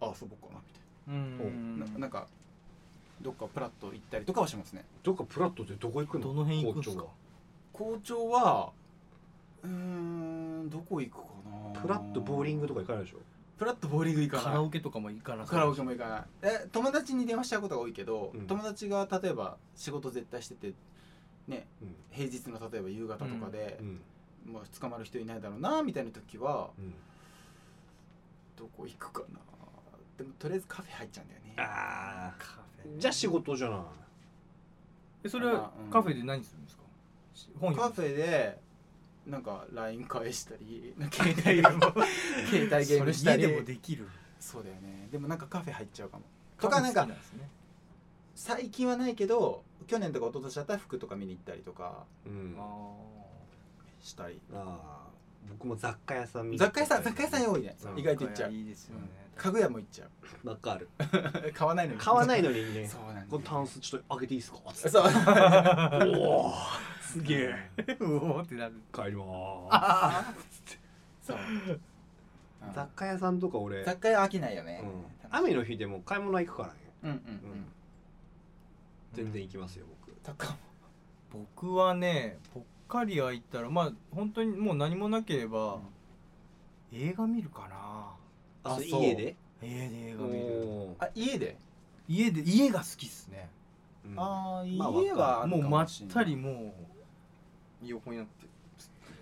[0.00, 1.78] あ遊ぼうかなみたいうん。
[1.78, 2.26] な,な、なんか
[3.20, 4.84] どっかプラッと行ったりとかはしますね。
[5.02, 6.24] どっかプラットってどこ行くの？
[6.24, 7.04] どの辺行くんすか？
[7.72, 8.72] 校校長は
[9.62, 11.24] うーんどこ行くか
[11.74, 11.80] な？
[11.80, 13.18] プラッとボーリングとか行かないでしょ？
[13.58, 14.44] プラッとボーリング行かない。
[14.46, 16.22] カラオケとかも行かなカラオケも行かない。
[16.42, 18.46] え友達に電話しちゃうことが多いけど、うん。
[18.46, 20.72] 友達が例えば仕事絶対してて
[21.46, 21.94] ねうん。
[22.10, 23.78] 平日の例えば夕方とかで
[24.46, 24.52] う、ん。
[24.52, 26.94] もう捕まる人いないだろうなみたいな時はうん。
[28.56, 29.40] どこ行くかな？
[30.20, 31.54] でもとりあえずカフェ入っちゃうんだよね。
[31.56, 32.44] あカ
[32.82, 33.78] フェーじゃあ仕事じゃない。
[35.24, 35.90] えそれはまあうん。
[35.90, 36.82] カフェで何するんですか？
[37.58, 38.08] 本カ読む。
[38.08, 38.60] フェで
[39.26, 42.04] なんか LINE 返したり 携帯ゲームを。
[42.50, 43.42] 携帯ゲームしたり。
[43.44, 44.06] それ家でもできる。
[44.38, 45.08] そうだよね。
[45.10, 46.24] でもなんかカフェ入っちゃうかも。
[46.58, 47.48] とかなんかカフェ好きですね。
[48.34, 52.56] 最近はないけど去年とか一昨年だったら服とか見に行ったりとかうん。
[52.58, 52.94] あ
[54.02, 54.38] したり。
[54.52, 55.09] あー
[55.50, 57.76] 僕も雑貨屋さん雑貨屋さん雑貨屋さん多いね。
[57.84, 58.52] うん意外と行っちゃう。
[58.52, 59.08] いいですよね。
[59.36, 60.06] 家具屋も行っちゃ
[60.44, 60.48] う。
[60.48, 60.88] わかる。
[61.54, 62.00] 買わないのに。
[62.00, 62.86] 買わないのにね。
[62.86, 64.58] そうなんこのタンスちょっと上げていいですか？
[64.74, 65.04] そう。
[66.16, 66.52] おお
[67.02, 67.70] すげえ。
[68.00, 68.74] うおーってなる。
[68.92, 70.24] 帰りまー
[71.22, 71.38] そう。
[71.72, 71.78] す
[72.74, 74.82] 雑貨屋さんとか俺、雑貨屋飽きないよね。
[74.84, 76.74] うん、雨の日でも買い物行くからね。
[77.04, 77.18] うんうんう
[77.54, 77.66] ん。
[79.14, 80.10] 全然行きますよ僕。
[81.32, 85.78] 僕はねぽっかり空いたらまあ本当にもう何もなければ、
[86.92, 88.72] 映画見るかな。
[88.72, 89.02] あそう。
[89.02, 89.36] 家で？
[89.62, 90.96] 家で映画見る。
[90.98, 91.56] あ家で？
[92.08, 93.48] 家で家が好きっすね。
[94.04, 94.18] うん。
[94.18, 96.74] ああまあ家はもうまったりも
[97.82, 98.46] う横になって。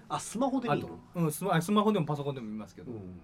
[0.08, 3.20] あスマホで見るの、うん、スマスマホでもパソコンでも見ますけど、うん。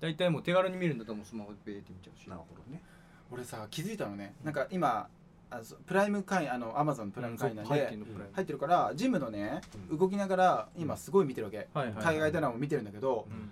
[0.00, 2.28] 大体もう手軽に見るんだったらもうスマホでベーって見ちゃうし。
[2.30, 2.82] なるほどね。
[3.30, 4.34] 俺さ気づいたのね。
[4.42, 5.08] なんか今
[5.56, 8.34] あプライム会員あのアマゾンプライム会員なん入ってでんのプライム。
[8.34, 9.98] 入ってるからジムのねうん。
[9.98, 11.68] 動きながら今すごい見てるわけ。
[11.74, 12.04] はいはいはい。
[12.04, 13.50] 海外ドラマも見てるんだけどうん。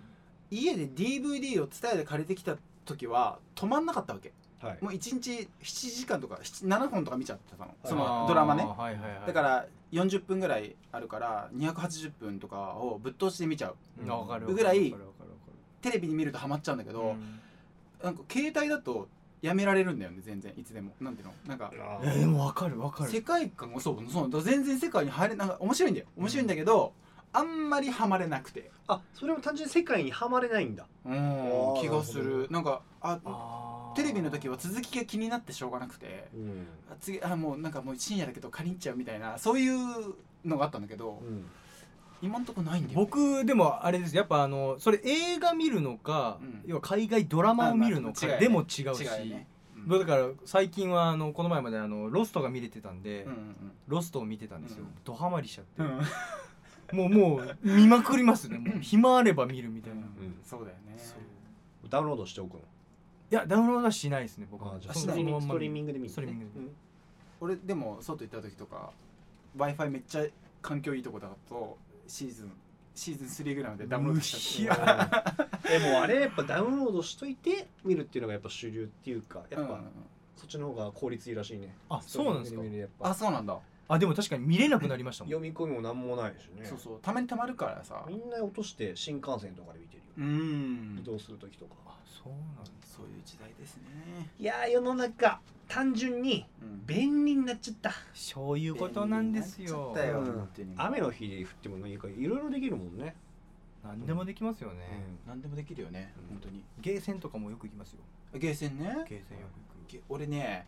[0.51, 4.33] 家で DVD を伝えで借りてきた時は止まんなかったわけ。
[4.61, 4.79] はい。
[4.81, 7.75] もう1日7時間とか7 7本とか見ちゃってたの。
[7.85, 8.65] そのドラマね。
[8.65, 9.27] はいはいはい。
[9.27, 13.77] だから40分ぐらいあるから280分とかをぶっ通して見ちゃう。
[14.03, 14.09] うん。
[14.09, 14.95] わかるぐらい
[15.81, 17.17] テレビで見るとハマっちゃうんだけるど、
[18.03, 19.09] なんか携帯だと
[19.43, 20.55] やめられるんだよね全然。
[20.57, 20.93] いつでも。
[21.01, 21.35] なんていうの？
[21.47, 23.11] なんかえーでもわかるわかる。
[23.11, 26.07] 世界観がそうそうだから全然世界に入れなんか面白いんだよ。
[26.17, 26.93] 面白いんだけど、
[27.33, 28.71] あんまりハマれなくて。
[28.89, 30.87] あそれも単純に世界にはまれないんだ。
[31.05, 36.67] うんー気がすなるなんかあテレビの時は続きが気になってしょうがなくてうん。
[36.91, 41.21] あ次あもうなんかもう深夜だけど借りに行っちゃうみたいなそういうのがあったんだけど、
[42.23, 44.17] 今んとこないんだよ、ね、僕でもあれです。
[44.17, 46.63] やっぱあのそれ映画見るのか、うん。
[46.67, 54.91] 要は海外ドラマを見るのかでも違うし、だから最近はあのこの前まであのロストが見れてたんで、うんうんロストを見てたんですよ、うん。
[55.05, 56.01] ドハマりしちゃって、うん。
[56.97, 58.59] もうもう見まくりますね。
[58.59, 60.03] もう暇あれば見るみたいな、
[60.45, 60.97] そうだよね。
[61.91, 62.61] ダウンロードしておくの？
[63.29, 64.77] やダウンロードはしないですね僕は。
[64.77, 66.73] あじゃあストリーミングそのまんまストリーミングで見るストリーミングで見る。
[67.41, 68.91] 俺でも外行った時とか
[69.57, 70.25] w i f i めっちゃ
[70.61, 71.77] 環境いいとこだと
[72.13, 72.53] シーズン
[72.95, 75.79] シーズン3ぐらいまでダウンロードしちゃって。
[75.79, 79.81] でもあれやっぱダウンロードしといて見るっていうのがやっぱ主流っていうかやっぱ、
[80.37, 81.75] そっちの方が効率いいらしいね。
[81.89, 82.61] あそうなんですか？
[83.01, 83.59] あそうなんだ。
[83.89, 85.33] あでも確かに見れなくなりましたもん。
[85.33, 86.67] 読み込みもなんもないしね。
[86.67, 86.99] そうそう。
[87.01, 88.05] たまにたまるからさ。
[88.07, 90.01] みんな落として新幹線とかで見てる。
[90.01, 90.99] よ、うん。
[91.01, 91.75] 移動する時とか。
[91.87, 92.71] あそうなんだ。
[92.83, 94.31] そういう時代ですね。
[94.39, 96.87] いやー世の中単純にうん。
[96.87, 97.93] 便利になっちゃった。
[98.13, 99.93] そういうことなんですよ。
[99.97, 100.75] 便利になっちゃったようん。
[100.77, 103.15] 雨の日で降っても何かいろいろできるもんね、
[103.83, 106.37] 何でもできますよね、何でもできるよねうん。
[106.37, 106.63] 本当に。
[106.81, 108.01] ゲーセンとかもよく行きますよ。
[108.39, 108.85] ゲーセンね。
[109.09, 109.47] ゲーセンよ
[109.89, 110.67] くゲ俺ね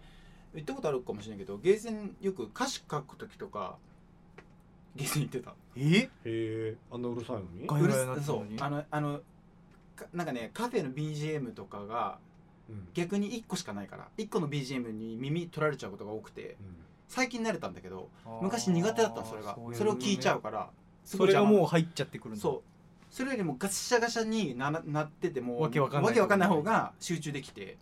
[0.54, 3.76] 行ったことあるかもしれないけどゲーセンよく歌詞書く時とか
[4.96, 5.54] ゲーセン行ってた。
[5.74, 5.98] 行くえ？
[5.98, 7.66] へえあんなうるさいのに？
[7.66, 9.22] ガヤガヤなってたそうのにあのあのか
[10.12, 12.18] なんかねカフェの BGM とかが
[12.68, 12.88] うん。
[12.94, 16.57] 逆に1個しかないから1個の BGM に耳取られちゃうことが多くて
[17.09, 18.09] 最近慣れたんだけど
[18.40, 19.57] 昔苦手だったのそれが。
[19.72, 20.70] それを聞いちゃうから
[21.04, 22.42] それがもう入っちゃってくるんだ。
[22.42, 22.62] そう。
[23.11, 27.76] それよりもガッシャガシャにななっててもわけわかんないわけわかんない方が集中できて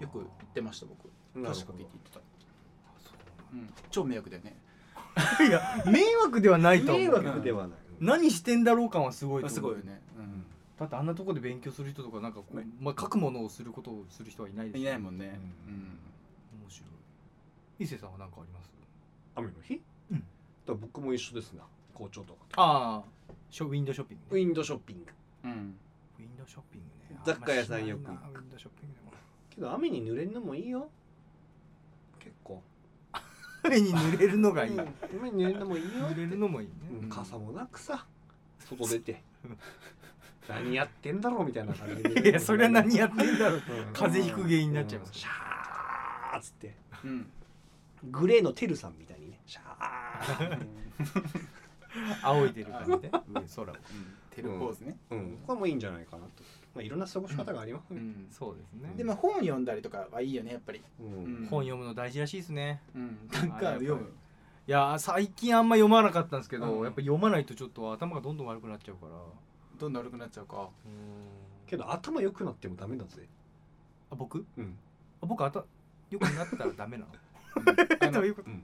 [0.00, 1.08] よく言ってました僕。
[1.34, 2.20] 確か聞いて言ってた、
[3.54, 4.56] うん、超迷惑だよね。
[5.48, 9.54] いや迷惑ではないと思う迷惑ではない、何してんだろう感はすごいと思う。
[9.54, 10.44] すごいよね、うん
[10.82, 15.74] だってあんなとこで勉強する人とかなんかこうね、まあ、書くものをすることをする人はいないですいないもんね、ううん。
[15.74, 15.78] ん
[16.64, 16.84] 面白
[17.78, 17.84] い。
[17.84, 18.70] 伊勢さんは何かあります？
[19.36, 20.18] 雨の日、うん。
[20.18, 20.26] だか
[20.66, 21.62] ら僕も一緒ですな
[21.94, 24.42] 校長とかああショウィンドウショッピングね。
[24.42, 25.12] ウィンドウショッピング。
[25.44, 25.50] うん。
[25.52, 27.20] ウィンドウショッピングね。
[27.24, 28.08] 雑貨屋さんよく。
[28.08, 29.12] あましないなウィンドウショッピングでも。
[29.50, 30.90] けど雨に濡れるのもいいよ。
[32.18, 32.60] 結構。
[33.62, 34.72] 雨に濡れるのがいい。
[34.76, 34.94] うん。
[35.20, 37.08] 雨に濡れるのもいいよ濡れるのもいいね、うん。
[37.08, 38.04] 傘もなくさ。
[38.58, 39.22] 外出て
[40.48, 42.30] 何やってんだろうみたいな感じで。
[42.30, 43.56] いやそれは何やってんだろう。
[43.56, 43.62] うん。
[43.92, 45.14] 風邪ひく原因になっちゃいます。
[45.14, 46.74] シャーっつって。
[47.04, 47.30] うん。
[48.10, 49.40] グレーのテルさんみたいにね。
[49.46, 50.68] シャー
[52.22, 53.76] 仰いでる感じで、上空を。
[54.34, 55.38] てるポーズね、うん。
[55.46, 56.42] これもいいんじゃないかなと。
[56.74, 58.00] まあいろんな過ごし方がありますね。
[58.00, 58.26] うん。
[58.30, 58.94] そうですね。
[58.96, 61.24] でまあ本読んだりとかはいいよねやっぱり、うん。
[61.24, 61.46] うん。
[61.48, 62.80] 本読むの大事らしいですね。
[62.94, 64.12] うん、なんか読む。
[64.66, 66.84] いやー最近あんま読まなかったんですけど、うん。
[66.84, 69.12] やっぱ読まないとちょっと頭がどんどん悪くなっちゃうから
[69.82, 70.68] どんどん悪くなっちゃうか
[71.66, 73.26] けど頭良くなってもダメだぜ
[74.10, 74.76] あ僕うん
[75.22, 75.64] あ僕あた
[76.10, 77.10] よくなったらダメなの
[78.00, 78.62] あのどういうことうん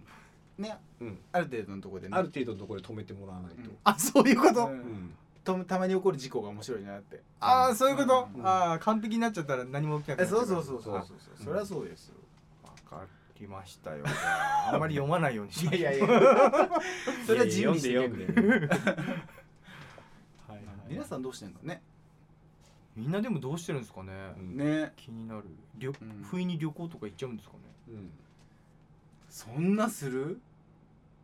[0.59, 12.15] ねうんある程度のところでねある程度のところで止めてもらわないとあそういうこと、うんうんとたまに起こる事故が面白いなってああそういうこと、うんああ完璧になっちゃったら何も起きなくなえっちゃそうそうそうそうそうそうそりゃそうですよ
[12.65, 13.07] わか
[13.41, 14.05] りましたよ
[14.71, 16.19] あんまり読まないようにしましょういやいやいや
[17.27, 18.69] それは自由にして読んで読んで
[20.89, 21.83] 皆さんどうしてんのね？
[22.97, 24.93] みんなでもどうしてるんですかね、うんね。
[24.97, 25.45] 気になる。
[25.79, 26.25] 旅、うん。
[26.25, 27.61] 不意に旅行とか行っちゃうんですかね？
[27.91, 28.11] うん。
[29.31, 30.41] そんなする？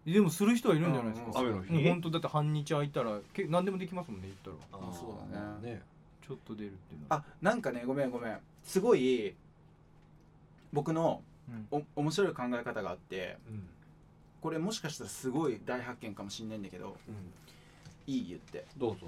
[0.07, 1.47] でもする人はいるんじゃないですか、うん。
[1.49, 4.87] 雨の日本当だって半日空いたらけ何でもできますもんね言ったら。
[4.87, 5.75] あそうだね。
[5.75, 5.83] ね。
[6.27, 7.17] ちょっと出るっていうのは。
[7.17, 8.39] あなんかねごめんごめん。
[8.63, 9.35] すごい
[10.73, 11.83] 僕のうん。
[11.97, 13.67] お面白い考え方があってうん。
[14.43, 18.15] これもしかしたらすごい大発見かもしんないんだけどうん。
[18.15, 18.67] いい言って。
[18.77, 19.07] どうぞ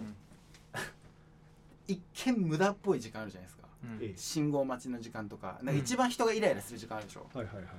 [1.86, 3.68] 一見無駄っぽい時間あるじゃないですか。
[3.82, 3.98] うん。
[4.02, 4.14] ええ。
[4.16, 5.58] 信号待ちの時間とか。
[5.62, 5.80] なんうん。
[5.80, 7.74] か一番人がイライラする時間あるでしょ、はいはいはいはい。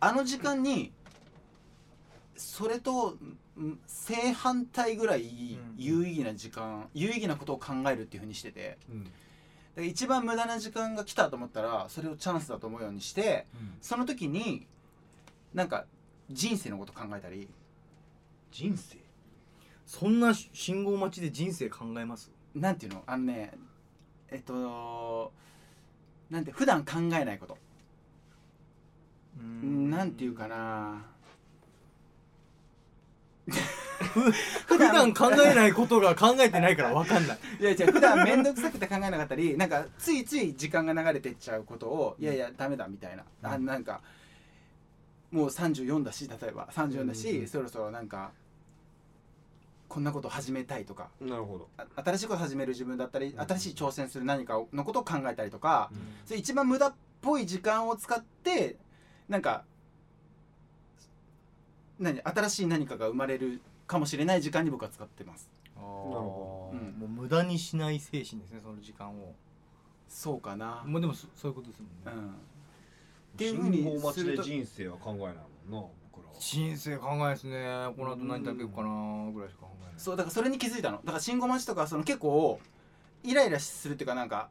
[0.00, 0.92] あの時間に
[2.36, 8.78] それとん正反対ぐらいん有意義な時間、有意義なことを考えるっていうふうにしてて。
[8.90, 9.04] うん。
[9.04, 9.12] だか
[9.76, 13.46] ら一番無駄な時間が来たと思ったらそれをチャンスだと思うようにして
[13.80, 14.66] その時に
[15.54, 15.84] なんか
[16.28, 17.48] 人生のこと考えたり。
[18.50, 18.98] 人生？
[19.86, 22.32] そんな信号待ちで人生考えます？
[22.54, 23.02] なんていうの？
[23.06, 23.52] あのね
[24.30, 25.32] えっと
[26.30, 27.56] なんて普段考えないこと。
[29.42, 31.06] なんていうかな。
[34.66, 37.38] 普段考えないことが考えてないから分かんない。
[37.60, 44.00] いや違う普段面倒くさくて考えなかったりなんかついつい時間が流れてっちゃうことをいやいやダメだみたいな、あなんか
[45.30, 46.68] もう34だし例えば。
[46.72, 47.48] 34だし、うんうん。
[47.48, 48.32] そろそろなんか
[49.90, 51.68] こんなこと始めたいとかなるほど。
[51.76, 53.40] あ新しいこと始める自分だったりうん。
[53.40, 55.98] 新しい挑戦する何かのことを考えたりとか、うん。
[56.24, 58.76] それ一番無駄っぽい時間を使って
[59.28, 59.64] なんか
[61.98, 65.50] 何新しい何かが生まれるかもしれない時間に僕は使ってます。
[65.74, 66.78] なるほど。
[66.78, 69.34] もう無駄にしない精神ですねその時間を。
[70.08, 70.84] そうかな。
[70.86, 72.26] まあでもそそういうことですもね、うん。
[72.26, 72.32] んっ
[73.36, 76.34] ていうふうに信号待ちで人生は考えないもんな僕らは。
[76.38, 77.94] 人生考えないですね。
[77.96, 80.98] この後何食べようかなぐらいしか考えないそうだからそれに気づいたの。
[81.04, 82.58] だから信号待ちとかその結構
[83.22, 84.48] イライラするっていうかなんか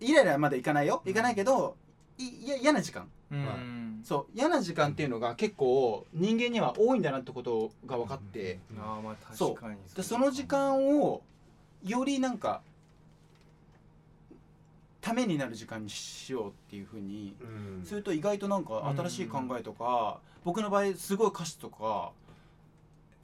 [0.00, 1.02] イライラまでいかないよ。
[1.04, 1.76] いかないけど
[2.18, 3.08] いいや嫌な時間。
[3.30, 4.00] うん。
[4.04, 11.22] そう嫌な時間っていうのが結構人間には多いんだなってことが分かって、うんああまあ確かにでその時間を
[11.82, 12.62] よりなんか
[15.00, 17.84] ためになる時間にしようっていうふうにうん。
[17.84, 22.12] すると意外となんか新しい考えとか、僕の場合すごい歌詞とか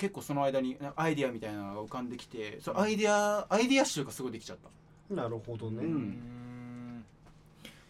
[0.03, 4.59] 結構その間にアイディアみたいなのが浮かんできてそのアイディアアイディア集がすごいできちゃっ
[5.09, 5.15] た。
[5.15, 5.93] なるほどね、ううん。
[5.93, 7.05] ん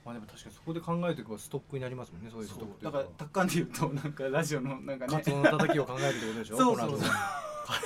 [0.04, 5.14] まあでも確かにそこで考えていけばストックになりますもんねそういうストックというだから達観で言うとなんかラジオのなんかね。
[5.16, 6.56] カツオのたたきを考えるってことでしょ？
[6.58, 7.04] そうそうこの後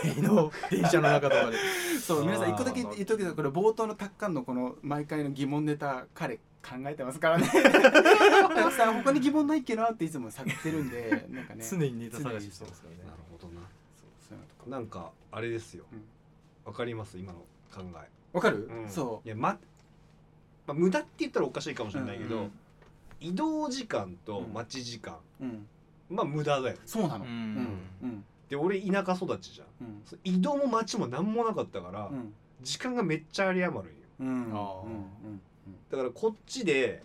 [0.03, 1.57] 帰りの電車の中とかで
[2.03, 7.47] そう皆さん一個だけ言っとくけどこれ冒頭の達観のこの毎回の疑問ネタ彼考えてますからね。
[7.53, 11.62] たくさん他に疑問ないっけなっていつも探ってるんでなんかね。
[11.71, 13.03] 常にネタ探ししてますからね。
[13.05, 13.26] なるほど。
[13.26, 13.26] な
[14.29, 14.71] そういうのとか。
[14.71, 15.85] なんかあれですよ。
[16.65, 17.19] わ、かります？
[17.19, 17.39] 今の
[17.75, 18.89] 考え、わかる、うん。
[18.91, 19.59] そいやま
[20.67, 22.43] まあ、無駄って言ったらおかしいかもしれないけど、うん。
[22.43, 22.53] うん
[23.19, 25.67] 移動時間と待ち時間、う、うん、
[26.11, 27.55] まあ無駄だよそうなの、ううん。
[27.55, 28.25] んうん。
[28.51, 29.66] で俺田舎育ちじゃん。
[29.81, 30.03] うん。
[30.05, 32.35] そう移動も待ちも何もなかったから、うん。
[32.62, 34.03] 時間がめっちゃ有り余るんよ。
[34.20, 34.53] うん。
[34.53, 34.85] あー。
[34.85, 35.41] うん。
[35.91, 37.03] だからこっちで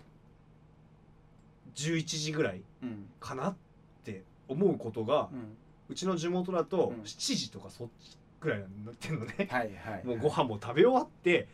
[1.76, 3.05] 11時ぐらいうん。
[3.22, 3.55] かなっ
[4.03, 5.57] て思うことが、うん
[5.91, 7.03] うちの地元だとうん。
[7.03, 11.47] 7時とかそっちぐらいになってんのね、はいはいもうご飯も食べ終わって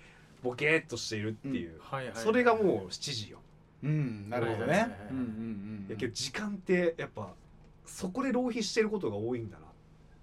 [0.43, 3.39] ボケーっとしているっていう、はいはいそれがもう7時よ、
[3.83, 4.87] うんなるほどね。
[5.11, 7.33] うんうんうんいやけど時間ってやっぱ
[7.85, 9.65] そこで浪費してることが多いんだな。
[9.65, 9.69] っ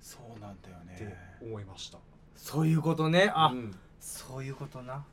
[0.00, 1.98] そうなんだよてね思いました、
[2.36, 3.32] そういうことね。
[3.34, 3.74] あ、うん。
[4.00, 5.04] そういうことな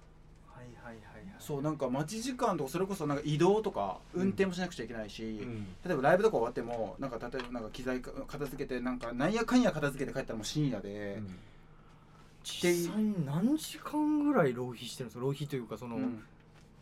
[1.42, 5.66] そうなんか待ち時間とかそれこそなんか移動とか運転もしなくちゃいけないし、うん。
[5.84, 11.22] 例えばライブとか終わってもなんか例えばなんか機材か片付けてなんかなんやかんや片付けて帰ったらもう深夜で、
[12.44, 16.24] 実際に何時間ぐらい浪費してるんですか浪費というかその、うん。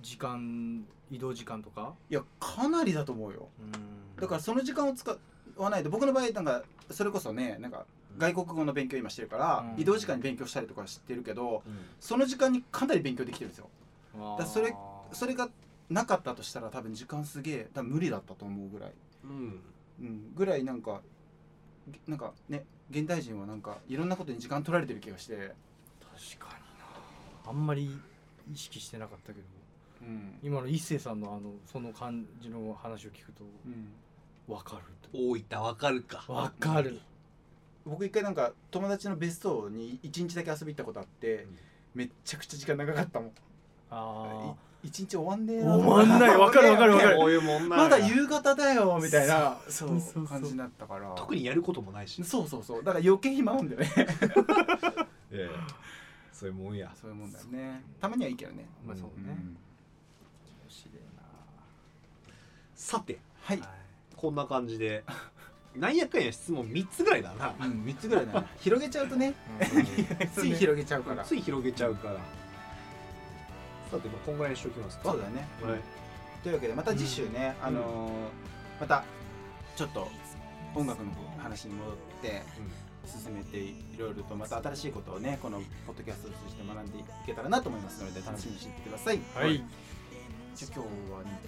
[0.01, 1.93] 時間移動時間とか？
[2.09, 3.49] いやかなりだと思うよ。
[3.59, 4.21] うん。
[4.21, 5.17] だからその時間を使
[5.57, 7.85] わないと僕の場合なんかそれこそねなんか
[8.17, 9.81] 外国語の勉強今してるから、うん。
[9.81, 11.73] 移動時間に勉強したりとかしてるけどうん。
[11.99, 13.67] その時間にかなり勉強できてるんですよ
[14.37, 14.73] だそれ
[15.11, 15.49] それが
[15.89, 18.93] なかったとしたら多分時間すげえ多分無理だったと思うぐらい、
[19.23, 19.61] うん。
[20.01, 21.01] うん、ぐらいなんか
[21.87, 26.85] げなんかね現代人はなんかいろんなことに時間取られてる気がして、確かにな。
[27.47, 27.99] あんまり
[28.51, 29.45] 意識してなかったけど
[30.01, 30.39] うん。
[30.41, 34.83] 今の一星さんのあのその感じの話を聞くとうん、わかる
[35.13, 36.23] 大分わかるか。
[36.25, 36.99] とわかる。
[37.85, 41.57] 僕一回なんか友達の別荘に一日だけ遊び行ったことあって、うん。
[41.95, 43.31] めっちゃくちゃ時間長かったもん
[43.91, 45.75] あい一日終わんねえな。
[45.75, 46.37] 終わんない。
[46.37, 47.17] わかるわかるわかる。
[47.17, 49.97] こういうまだ夕方だよみたいなそそう。
[49.97, 50.27] うそうそう。
[50.27, 52.23] 感じになったから特にやることもないし。
[52.23, 52.83] そうそうそう。
[52.83, 53.91] だから余計暇なんだよね。
[55.31, 55.49] ええ。
[56.31, 56.91] そういうもんや。
[56.99, 57.83] そういうもんだよね。
[57.99, 58.65] たまにはいいけどね。
[58.85, 59.33] まあそうね。
[59.33, 59.35] ん。
[59.35, 59.57] 面
[60.69, 60.99] 白い
[62.75, 63.61] さてはい。
[64.15, 65.03] こんな感じで。
[65.75, 67.53] なんやかんや質問3つぐらいだな。
[67.59, 69.33] うん、3つぐらいだね広げちゃうとね。
[70.33, 71.23] つい広げちゃうから。
[71.23, 72.15] つい広げちゃうから
[73.89, 75.11] さてまあこんぐらいにしときますか。
[75.11, 75.47] そうだね。
[75.61, 75.79] はい。
[76.43, 78.11] というわけでまた次週ね、あのー
[78.79, 79.03] また
[79.75, 80.07] ちょっと
[80.73, 82.43] 音楽の話に戻って
[83.05, 89.19] 進めていろいろとまた新しいことをねこのポッドキャストを通じて学んでいけたらなと思いますので楽しみにしていてください。
[89.35, 89.63] はい。
[90.55, 91.39] じゃあ今日はね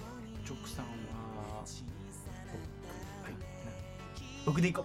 [0.45, 0.91] 直さんは
[1.61, 1.63] は
[3.29, 3.33] い。
[4.45, 4.83] 僕でいこ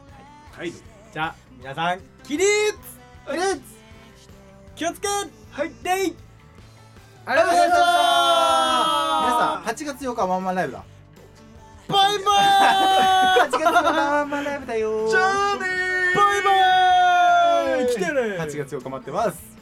[0.54, 0.56] う。
[0.58, 0.70] はい。
[0.70, 2.44] じゃあ皆さん起立
[3.26, 3.60] はいレッツ
[4.76, 5.72] 気をつけはい。
[5.82, 6.14] でい
[9.76, 10.82] 8月8日ワンマンライブだ。
[11.86, 12.32] バイバ
[13.46, 15.06] 8月8日ワンマンライブだよ。
[15.06, 15.66] じゃあね
[16.14, 16.42] イバイ
[17.76, 17.86] バイ！
[17.86, 19.55] 来てね8月8日待ってます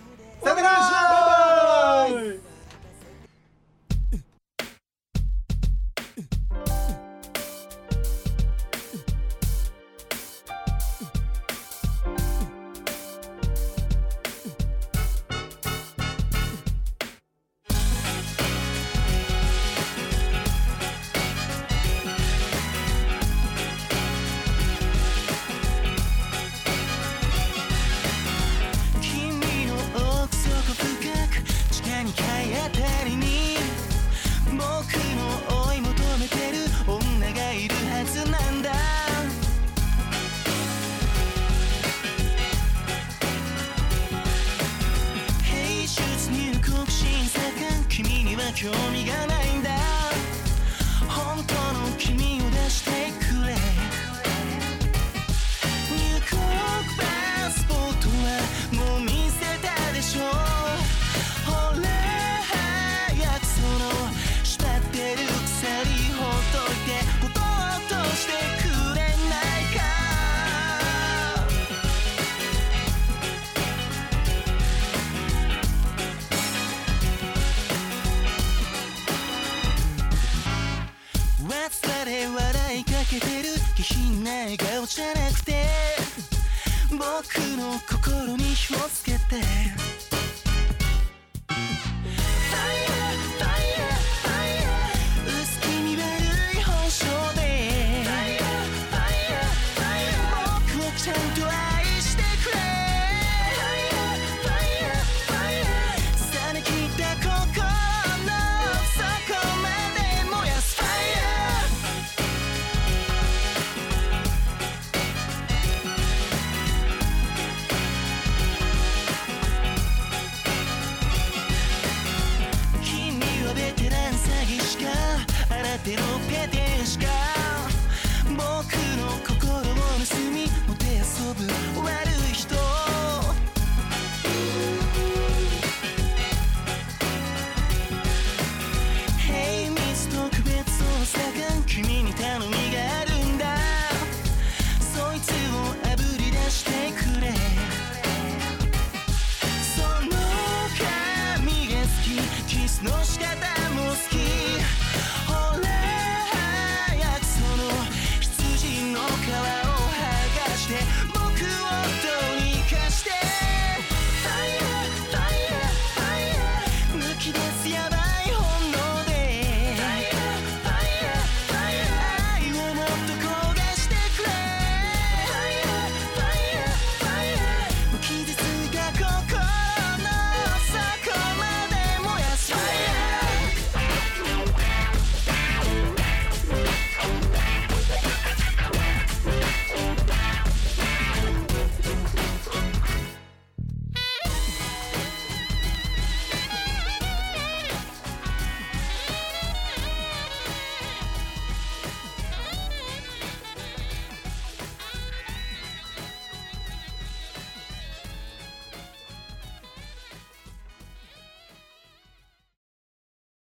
[142.16, 142.53] Hey ミス